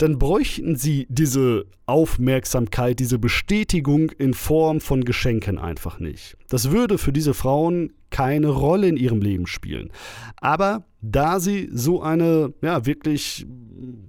dann 0.00 0.18
bräuchten 0.18 0.76
sie 0.76 1.06
diese 1.10 1.66
Aufmerksamkeit, 1.84 2.98
diese 3.00 3.18
Bestätigung 3.18 4.10
in 4.12 4.32
Form 4.32 4.80
von 4.80 5.04
Geschenken 5.04 5.58
einfach 5.58 5.98
nicht. 5.98 6.38
Das 6.48 6.70
würde 6.70 6.96
für 6.96 7.12
diese 7.12 7.34
Frauen 7.34 7.92
keine 8.08 8.48
Rolle 8.48 8.88
in 8.88 8.96
ihrem 8.96 9.20
Leben 9.20 9.46
spielen. 9.46 9.90
Aber 10.36 10.86
da 11.02 11.38
sie 11.38 11.68
so 11.72 12.00
eine 12.00 12.54
ja 12.62 12.86
wirklich 12.86 13.46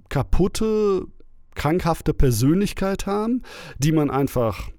kaputte, 0.08 1.06
krankhafte 1.54 2.14
Persönlichkeit 2.14 3.04
haben, 3.04 3.42
die 3.78 3.92
man 3.92 4.10
einfach 4.10 4.70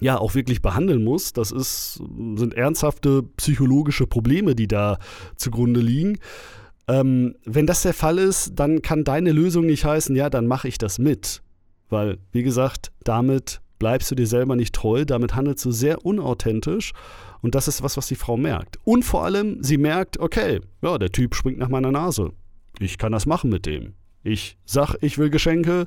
ja 0.00 0.18
auch 0.18 0.34
wirklich 0.34 0.60
behandeln 0.60 1.04
muss. 1.04 1.32
Das 1.32 1.52
ist, 1.52 2.02
sind 2.34 2.52
ernsthafte 2.52 3.22
psychologische 3.38 4.06
Probleme, 4.06 4.54
die 4.54 4.68
da 4.68 4.98
zugrunde 5.36 5.80
liegen. 5.80 6.18
Ähm, 6.86 7.36
wenn 7.44 7.66
das 7.66 7.82
der 7.82 7.94
Fall 7.94 8.18
ist, 8.18 8.52
dann 8.56 8.82
kann 8.82 9.04
deine 9.04 9.32
Lösung 9.32 9.66
nicht 9.66 9.84
heißen, 9.84 10.14
ja, 10.16 10.28
dann 10.30 10.46
mache 10.46 10.68
ich 10.68 10.78
das 10.78 10.98
mit. 10.98 11.42
Weil, 11.88 12.18
wie 12.32 12.42
gesagt, 12.42 12.92
damit 13.04 13.60
bleibst 13.78 14.10
du 14.10 14.14
dir 14.14 14.26
selber 14.26 14.56
nicht 14.56 14.74
treu, 14.74 15.04
damit 15.04 15.34
handelst 15.34 15.64
du 15.64 15.70
sehr 15.70 16.04
unauthentisch 16.04 16.92
und 17.42 17.54
das 17.54 17.68
ist 17.68 17.82
was, 17.82 17.96
was 17.96 18.06
die 18.06 18.14
Frau 18.14 18.36
merkt. 18.36 18.78
Und 18.84 19.04
vor 19.04 19.24
allem, 19.24 19.62
sie 19.62 19.78
merkt, 19.78 20.18
okay, 20.18 20.60
ja, 20.82 20.98
der 20.98 21.10
Typ 21.10 21.34
springt 21.34 21.58
nach 21.58 21.68
meiner 21.68 21.90
Nase. 21.90 22.32
Ich 22.78 22.98
kann 22.98 23.12
das 23.12 23.26
machen 23.26 23.50
mit 23.50 23.66
dem. 23.66 23.94
Ich 24.22 24.56
sag, 24.64 24.96
ich 25.02 25.18
will 25.18 25.28
Geschenke 25.28 25.86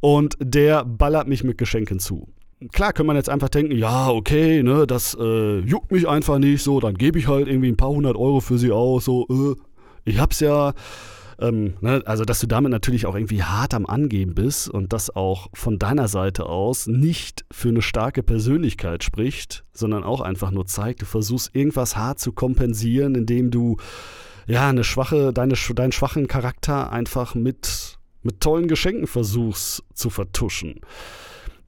und 0.00 0.36
der 0.40 0.84
ballert 0.84 1.28
mich 1.28 1.44
mit 1.44 1.58
Geschenken 1.58 2.00
zu 2.00 2.28
klar 2.72 2.92
kann 2.92 3.06
man 3.06 3.16
jetzt 3.16 3.28
einfach 3.28 3.48
denken, 3.48 3.76
ja, 3.76 4.08
okay, 4.08 4.62
ne, 4.62 4.86
das 4.86 5.16
äh, 5.18 5.58
juckt 5.60 5.92
mich 5.92 6.08
einfach 6.08 6.38
nicht, 6.38 6.62
so, 6.62 6.80
dann 6.80 6.94
gebe 6.94 7.18
ich 7.18 7.28
halt 7.28 7.48
irgendwie 7.48 7.68
ein 7.68 7.76
paar 7.76 7.90
hundert 7.90 8.16
Euro 8.16 8.40
für 8.40 8.58
sie 8.58 8.72
aus, 8.72 9.04
so, 9.04 9.26
äh, 9.28 9.60
ich 10.06 10.18
hab's 10.18 10.40
ja. 10.40 10.72
Ähm, 11.38 11.74
ne, 11.82 12.02
also, 12.06 12.24
dass 12.24 12.40
du 12.40 12.46
damit 12.46 12.72
natürlich 12.72 13.04
auch 13.04 13.14
irgendwie 13.14 13.42
hart 13.42 13.74
am 13.74 13.84
Angeben 13.84 14.34
bist 14.34 14.70
und 14.70 14.94
das 14.94 15.14
auch 15.14 15.48
von 15.52 15.78
deiner 15.78 16.08
Seite 16.08 16.46
aus 16.46 16.86
nicht 16.86 17.44
für 17.50 17.68
eine 17.68 17.82
starke 17.82 18.22
Persönlichkeit 18.22 19.04
spricht, 19.04 19.64
sondern 19.74 20.02
auch 20.02 20.22
einfach 20.22 20.50
nur 20.50 20.64
zeigt, 20.64 21.02
du 21.02 21.04
versuchst 21.04 21.54
irgendwas 21.54 21.94
hart 21.94 22.20
zu 22.20 22.32
kompensieren, 22.32 23.14
indem 23.14 23.50
du 23.50 23.76
ja 24.46 24.66
eine 24.70 24.82
schwache, 24.82 25.34
deine, 25.34 25.56
deinen 25.74 25.92
schwachen 25.92 26.26
Charakter 26.26 26.90
einfach 26.90 27.34
mit, 27.34 27.98
mit 28.22 28.40
tollen 28.40 28.66
Geschenken 28.66 29.06
versuchst 29.06 29.84
zu 29.92 30.08
vertuschen 30.08 30.80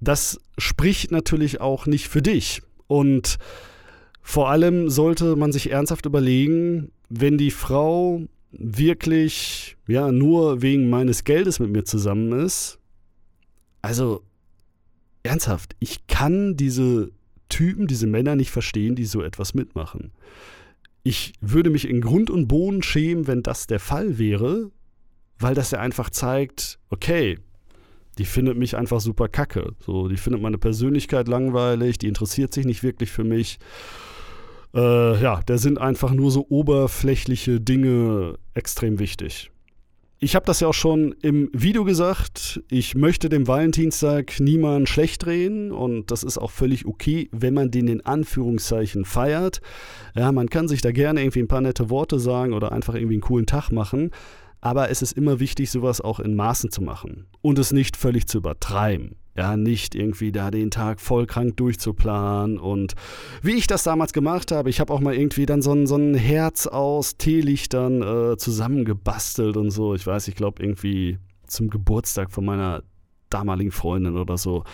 das 0.01 0.41
spricht 0.57 1.11
natürlich 1.11 1.61
auch 1.61 1.87
nicht 1.87 2.09
für 2.09 2.23
dich. 2.23 2.63
Und 2.87 3.39
vor 4.29 4.51
allem 4.51 4.91
sollte 4.91 5.37
man 5.37 5.53
sich 5.53 5.71
ernsthaft 5.71 6.05
überlegen, 6.05 6.93
wenn 7.09 7.39
die 7.39 7.51
Frau 7.51 8.21
wirklich 8.53 9.79
ja 9.87 10.13
nur 10.13 10.61
wegen 10.61 10.91
meines 10.91 11.25
Geldes 11.25 11.61
mit 11.61 11.71
mir 11.71 11.85
zusammen 11.85 12.39
ist, 12.39 12.79
also 13.81 14.23
ernsthaft, 15.23 15.77
ich 15.79 16.09
kann 16.09 16.59
diese 16.59 17.11
Typen, 17.49 17.87
diese 17.87 18.07
Männer 18.07 18.37
nicht 18.37 18.51
verstehen, 18.51 18.97
die 18.97 19.07
so 19.07 19.23
etwas 19.23 19.55
mitmachen. 19.55 20.13
Ich 21.05 21.33
würde 21.41 21.71
mich 21.71 21.89
in 21.89 22.03
Grund 22.03 22.29
und 22.29 22.49
Boden 22.49 22.83
schämen, 22.83 23.27
wenn 23.27 23.43
das 23.43 23.67
der 23.67 23.81
Fall 23.81 24.19
wäre, 24.19 24.71
weil 25.39 25.55
das 25.55 25.71
ja 25.71 25.81
einfach 25.81 26.11
zeigt, 26.11 26.79
okay, 26.91 27.39
die 28.19 28.27
findet 28.27 28.59
mich 28.59 28.77
einfach 28.77 29.01
super 29.01 29.29
kacke. 29.29 29.73
So, 29.81 30.07
die 30.07 30.19
findet 30.19 30.43
meine 30.43 30.59
Persönlichkeit 30.59 31.29
langweilig, 31.29 31.97
die 31.97 32.09
interessiert 32.09 32.53
sich 32.53 32.67
nicht 32.67 32.83
wirklich 32.83 33.11
für 33.11 33.25
mich. 33.25 33.59
Äh, 34.75 35.23
ja, 35.23 35.41
da 35.47 35.59
sind 35.59 35.81
einfach 35.81 36.13
nur 36.13 36.31
so 36.31 36.47
oberflächliche 36.49 37.61
Dinge 37.61 38.39
extrem 38.55 38.99
wichtig. 38.99 39.51
Ich 40.21 40.35
habe 40.35 40.45
das 40.47 40.59
ja 40.59 40.67
auch 40.67 40.75
schon 40.75 41.15
im 41.23 41.49
Video 41.53 41.85
gesagt. 41.85 42.61
Ich 42.69 42.97
möchte 42.97 43.29
dem 43.29 43.47
Valentinstag 43.47 44.41
niemanden 44.41 44.89
schlecht 44.89 45.25
drehen 45.25 45.71
und 45.71 46.11
das 46.11 46.25
ist 46.25 46.39
auch 46.39 46.51
völlig 46.51 46.87
okay, 46.87 47.29
wenn 47.31 47.55
man 47.55 47.71
den 47.71 47.87
in 47.87 48.05
Anführungszeichen 48.05 49.05
feiert. 49.05 49.61
Ja, 50.17 50.33
man 50.33 50.51
kann 50.51 50.67
sich 50.67 50.81
da 50.83 50.91
gerne 50.91 51.21
irgendwie 51.21 51.39
ein 51.39 51.47
paar 51.47 51.61
nette 51.61 51.89
Worte 51.89 52.19
sagen 52.19 52.53
oder 52.53 52.73
einfach 52.73 52.97
irgendwie 52.97 53.15
einen 53.15 53.23
coolen 53.23 53.47
Tag 53.47 53.71
machen. 53.71 54.11
Aber 54.61 54.91
es 54.91 55.03
ist 55.03 55.13
immer 55.13 55.41
wichtig, 55.41 55.71
sowas 55.71 56.01
auch 56.01 56.21
in 56.21 56.35
Maßen 56.35 56.71
zu 56.71 56.83
machen 56.83 57.27
und 57.41 57.59
es 57.59 57.73
nicht 57.73 57.97
völlig 57.97 58.27
zu 58.27 58.39
übertreiben. 58.39 59.17
Ja, 59.37 59.57
nicht 59.57 59.95
irgendwie 59.95 60.33
da 60.33 60.51
den 60.51 60.73
Tag 60.73 61.01
voll 61.01 61.27
krank 61.27 61.57
durchzuplanen 61.59 62.59
und 62.59 62.95
wie 63.41 63.53
ich 63.53 63.69
das 63.69 63.85
damals 63.85 64.13
gemacht 64.13 64.51
habe, 64.51 64.69
ich 64.69 64.81
habe 64.81 64.93
auch 64.93 64.99
mal 64.99 65.15
irgendwie 65.15 65.47
dann 65.47 65.63
so 65.63 65.73
ein, 65.73 65.87
so 65.87 65.95
ein 65.95 66.15
Herz 66.15 66.67
aus 66.67 67.19
Teelichtern 67.19 68.03
äh, 68.03 68.37
zusammengebastelt 68.37 69.57
und 69.57 69.71
so. 69.71 69.95
Ich 69.95 70.05
weiß, 70.05 70.27
ich 70.27 70.35
glaube 70.35 70.61
irgendwie 70.61 71.19
zum 71.47 71.71
Geburtstag 71.71 72.33
von 72.33 72.45
meiner 72.45 72.83
damaligen 73.31 73.71
Freundin 73.71 74.17
oder 74.17 74.39
so. 74.39 74.65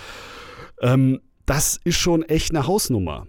Ähm, 0.81 1.21
das 1.45 1.79
ist 1.85 1.97
schon 1.97 2.23
echt 2.23 2.51
eine 2.51 2.67
Hausnummer. 2.67 3.27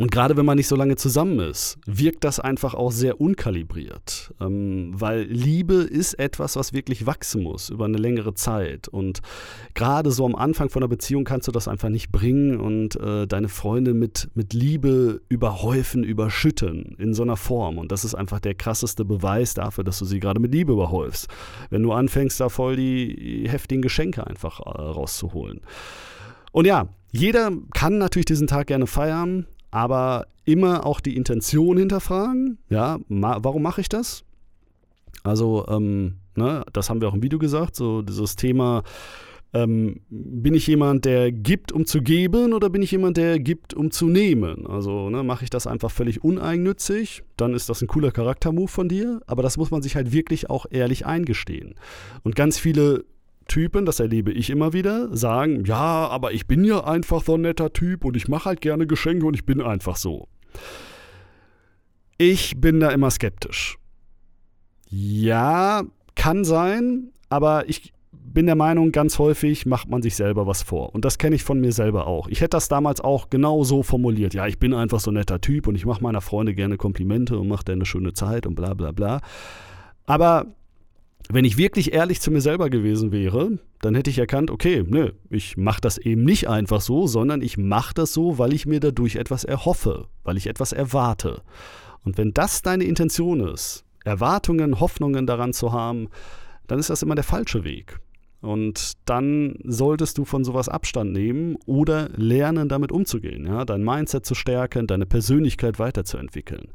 Und 0.00 0.10
gerade 0.10 0.38
wenn 0.38 0.46
man 0.46 0.56
nicht 0.56 0.66
so 0.66 0.76
lange 0.76 0.96
zusammen 0.96 1.38
ist, 1.40 1.76
wirkt 1.84 2.24
das 2.24 2.40
einfach 2.40 2.72
auch 2.72 2.90
sehr 2.90 3.20
unkalibriert. 3.20 4.32
Ähm, 4.40 4.92
weil 4.94 5.24
Liebe 5.24 5.74
ist 5.74 6.14
etwas, 6.14 6.56
was 6.56 6.72
wirklich 6.72 7.04
wachsen 7.04 7.42
muss 7.42 7.68
über 7.68 7.84
eine 7.84 7.98
längere 7.98 8.32
Zeit. 8.32 8.88
Und 8.88 9.20
gerade 9.74 10.10
so 10.10 10.24
am 10.24 10.36
Anfang 10.36 10.70
von 10.70 10.82
einer 10.82 10.88
Beziehung 10.88 11.24
kannst 11.24 11.48
du 11.48 11.52
das 11.52 11.68
einfach 11.68 11.90
nicht 11.90 12.10
bringen 12.10 12.58
und 12.58 12.96
äh, 12.96 13.26
deine 13.26 13.50
Freunde 13.50 13.92
mit, 13.92 14.30
mit 14.34 14.54
Liebe 14.54 15.20
überhäufen, 15.28 16.02
überschütten 16.02 16.96
in 16.98 17.12
so 17.12 17.22
einer 17.22 17.36
Form. 17.36 17.76
Und 17.76 17.92
das 17.92 18.06
ist 18.06 18.14
einfach 18.14 18.40
der 18.40 18.54
krasseste 18.54 19.04
Beweis 19.04 19.52
dafür, 19.52 19.84
dass 19.84 19.98
du 19.98 20.06
sie 20.06 20.18
gerade 20.18 20.40
mit 20.40 20.54
Liebe 20.54 20.72
überhäufst. 20.72 21.28
Wenn 21.68 21.82
du 21.82 21.92
anfängst, 21.92 22.40
da 22.40 22.48
voll 22.48 22.76
die 22.76 23.44
heftigen 23.46 23.82
Geschenke 23.82 24.26
einfach 24.26 24.60
äh, 24.60 24.70
rauszuholen. 24.70 25.60
Und 26.52 26.66
ja, 26.66 26.88
jeder 27.12 27.52
kann 27.74 27.98
natürlich 27.98 28.24
diesen 28.24 28.46
Tag 28.46 28.68
gerne 28.68 28.86
feiern, 28.86 29.46
aber 29.70 30.26
immer 30.44 30.86
auch 30.86 31.00
die 31.00 31.16
Intention 31.16 31.78
hinterfragen. 31.78 32.58
Ja, 32.68 32.98
warum 33.08 33.62
mache 33.62 33.80
ich 33.80 33.88
das? 33.88 34.24
Also, 35.22 35.66
ähm, 35.68 36.16
ne, 36.34 36.64
das 36.72 36.90
haben 36.90 37.00
wir 37.00 37.08
auch 37.08 37.14
im 37.14 37.22
Video 37.22 37.38
gesagt, 37.38 37.76
so 37.76 38.02
dieses 38.02 38.36
Thema, 38.36 38.82
ähm, 39.52 40.00
bin 40.08 40.54
ich 40.54 40.66
jemand, 40.66 41.04
der 41.04 41.32
gibt, 41.32 41.72
um 41.72 41.84
zu 41.84 42.02
geben 42.02 42.52
oder 42.52 42.70
bin 42.70 42.82
ich 42.82 42.92
jemand, 42.92 43.16
der 43.16 43.40
gibt, 43.40 43.74
um 43.74 43.90
zu 43.90 44.08
nehmen? 44.08 44.66
Also 44.66 45.10
ne, 45.10 45.22
mache 45.24 45.44
ich 45.44 45.50
das 45.50 45.66
einfach 45.66 45.90
völlig 45.90 46.22
uneigennützig, 46.22 47.24
dann 47.36 47.54
ist 47.54 47.68
das 47.68 47.82
ein 47.82 47.88
cooler 47.88 48.12
Charaktermove 48.12 48.70
von 48.70 48.88
dir, 48.88 49.20
aber 49.26 49.42
das 49.42 49.56
muss 49.56 49.70
man 49.70 49.82
sich 49.82 49.96
halt 49.96 50.12
wirklich 50.12 50.50
auch 50.50 50.66
ehrlich 50.70 51.04
eingestehen. 51.04 51.74
Und 52.22 52.36
ganz 52.36 52.58
viele 52.58 53.04
Typen, 53.50 53.84
das 53.84 53.98
erlebe 53.98 54.32
ich 54.32 54.48
immer 54.48 54.72
wieder, 54.72 55.14
sagen, 55.14 55.64
ja, 55.64 56.06
aber 56.08 56.32
ich 56.32 56.46
bin 56.46 56.64
ja 56.64 56.84
einfach 56.84 57.22
so 57.24 57.34
ein 57.34 57.40
netter 57.40 57.72
Typ 57.72 58.04
und 58.04 58.16
ich 58.16 58.28
mache 58.28 58.44
halt 58.44 58.60
gerne 58.60 58.86
Geschenke 58.86 59.26
und 59.26 59.34
ich 59.34 59.44
bin 59.44 59.60
einfach 59.60 59.96
so. 59.96 60.28
Ich 62.16 62.60
bin 62.60 62.78
da 62.78 62.90
immer 62.90 63.10
skeptisch. 63.10 63.76
Ja, 64.88 65.82
kann 66.14 66.44
sein, 66.44 67.10
aber 67.28 67.68
ich 67.68 67.92
bin 68.12 68.46
der 68.46 68.54
Meinung, 68.54 68.92
ganz 68.92 69.18
häufig 69.18 69.66
macht 69.66 69.88
man 69.88 70.02
sich 70.02 70.14
selber 70.14 70.46
was 70.46 70.62
vor. 70.62 70.94
Und 70.94 71.04
das 71.04 71.18
kenne 71.18 71.34
ich 71.34 71.42
von 71.42 71.60
mir 71.60 71.72
selber 71.72 72.06
auch. 72.06 72.28
Ich 72.28 72.40
hätte 72.40 72.50
das 72.50 72.68
damals 72.68 73.00
auch 73.00 73.30
genau 73.30 73.64
so 73.64 73.82
formuliert. 73.82 74.32
Ja, 74.34 74.46
ich 74.46 74.58
bin 74.58 74.74
einfach 74.74 75.00
so 75.00 75.10
ein 75.10 75.14
netter 75.14 75.40
Typ 75.40 75.66
und 75.66 75.74
ich 75.74 75.86
mache 75.86 76.02
meiner 76.02 76.20
Freunde 76.20 76.54
gerne 76.54 76.76
Komplimente 76.76 77.36
und 77.38 77.48
mache 77.48 77.64
dir 77.64 77.72
eine 77.72 77.86
schöne 77.86 78.12
Zeit 78.12 78.46
und 78.46 78.54
bla 78.54 78.74
bla 78.74 78.92
bla. 78.92 79.20
Aber 80.06 80.46
wenn 81.32 81.44
ich 81.44 81.56
wirklich 81.56 81.92
ehrlich 81.92 82.20
zu 82.20 82.30
mir 82.30 82.40
selber 82.40 82.70
gewesen 82.70 83.12
wäre, 83.12 83.58
dann 83.80 83.94
hätte 83.94 84.10
ich 84.10 84.18
erkannt, 84.18 84.50
okay, 84.50 84.84
nö, 84.86 85.12
ich 85.28 85.56
mache 85.56 85.80
das 85.80 85.98
eben 85.98 86.24
nicht 86.24 86.48
einfach 86.48 86.80
so, 86.80 87.06
sondern 87.06 87.42
ich 87.42 87.56
mache 87.56 87.94
das 87.94 88.12
so, 88.12 88.38
weil 88.38 88.52
ich 88.52 88.66
mir 88.66 88.80
dadurch 88.80 89.16
etwas 89.16 89.44
erhoffe, 89.44 90.08
weil 90.24 90.36
ich 90.36 90.46
etwas 90.46 90.72
erwarte. 90.72 91.42
Und 92.04 92.18
wenn 92.18 92.32
das 92.32 92.62
deine 92.62 92.84
Intention 92.84 93.40
ist, 93.40 93.84
Erwartungen, 94.04 94.80
Hoffnungen 94.80 95.26
daran 95.26 95.52
zu 95.52 95.72
haben, 95.72 96.08
dann 96.66 96.78
ist 96.78 96.90
das 96.90 97.02
immer 97.02 97.14
der 97.14 97.24
falsche 97.24 97.64
Weg. 97.64 97.98
Und 98.40 98.94
dann 99.04 99.56
solltest 99.64 100.16
du 100.16 100.24
von 100.24 100.44
sowas 100.44 100.68
Abstand 100.68 101.12
nehmen 101.12 101.56
oder 101.66 102.08
lernen, 102.16 102.70
damit 102.70 102.90
umzugehen, 102.90 103.46
ja? 103.46 103.64
dein 103.66 103.84
Mindset 103.84 104.24
zu 104.24 104.34
stärken, 104.34 104.86
deine 104.86 105.04
Persönlichkeit 105.04 105.78
weiterzuentwickeln. 105.78 106.68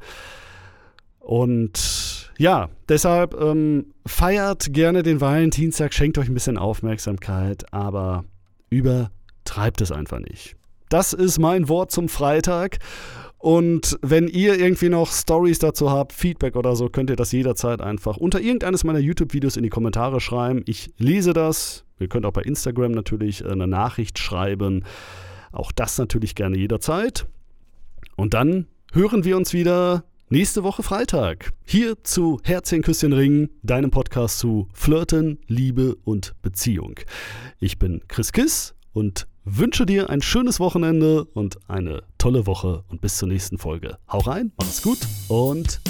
Und 1.18 2.15
ja, 2.38 2.68
deshalb 2.88 3.34
ähm, 3.40 3.86
feiert 4.04 4.72
gerne 4.72 5.02
den 5.02 5.20
Valentinstag, 5.20 5.94
schenkt 5.94 6.18
euch 6.18 6.28
ein 6.28 6.34
bisschen 6.34 6.58
Aufmerksamkeit, 6.58 7.72
aber 7.72 8.24
übertreibt 8.70 9.80
es 9.80 9.92
einfach 9.92 10.18
nicht. 10.18 10.56
Das 10.88 11.12
ist 11.12 11.38
mein 11.38 11.68
Wort 11.68 11.90
zum 11.90 12.08
Freitag. 12.08 12.78
Und 13.38 13.98
wenn 14.02 14.28
ihr 14.28 14.58
irgendwie 14.58 14.88
noch 14.88 15.12
Stories 15.12 15.58
dazu 15.58 15.90
habt, 15.90 16.12
Feedback 16.12 16.56
oder 16.56 16.74
so, 16.74 16.88
könnt 16.88 17.10
ihr 17.10 17.16
das 17.16 17.32
jederzeit 17.32 17.80
einfach 17.80 18.16
unter 18.16 18.40
irgendeines 18.40 18.82
meiner 18.84 18.98
YouTube-Videos 18.98 19.56
in 19.56 19.62
die 19.62 19.68
Kommentare 19.68 20.20
schreiben. 20.20 20.62
Ich 20.66 20.90
lese 20.98 21.32
das. 21.32 21.84
Ihr 21.98 22.08
könnt 22.08 22.26
auch 22.26 22.32
bei 22.32 22.42
Instagram 22.42 22.92
natürlich 22.92 23.44
eine 23.44 23.66
Nachricht 23.66 24.18
schreiben. 24.18 24.84
Auch 25.52 25.72
das 25.72 25.98
natürlich 25.98 26.34
gerne 26.34 26.56
jederzeit. 26.56 27.26
Und 28.16 28.34
dann 28.34 28.66
hören 28.92 29.24
wir 29.24 29.36
uns 29.36 29.52
wieder 29.52 30.04
Nächste 30.28 30.64
Woche 30.64 30.82
Freitag. 30.82 31.52
Hier 31.64 32.02
zu 32.02 32.40
Herzchen, 32.42 32.82
Küsschen, 32.82 33.12
Ring, 33.12 33.48
deinem 33.62 33.92
Podcast 33.92 34.40
zu 34.40 34.68
Flirten, 34.72 35.38
Liebe 35.46 35.94
und 36.02 36.34
Beziehung. 36.42 36.98
Ich 37.60 37.78
bin 37.78 38.02
Chris 38.08 38.32
Kiss 38.32 38.74
und 38.92 39.28
wünsche 39.44 39.86
dir 39.86 40.10
ein 40.10 40.22
schönes 40.22 40.58
Wochenende 40.58 41.26
und 41.26 41.58
eine 41.68 42.02
tolle 42.18 42.44
Woche 42.48 42.82
und 42.88 43.00
bis 43.00 43.18
zur 43.18 43.28
nächsten 43.28 43.58
Folge. 43.58 43.98
Hau 44.10 44.18
rein, 44.18 44.50
mach's 44.56 44.82
gut 44.82 44.98
und 45.28 45.80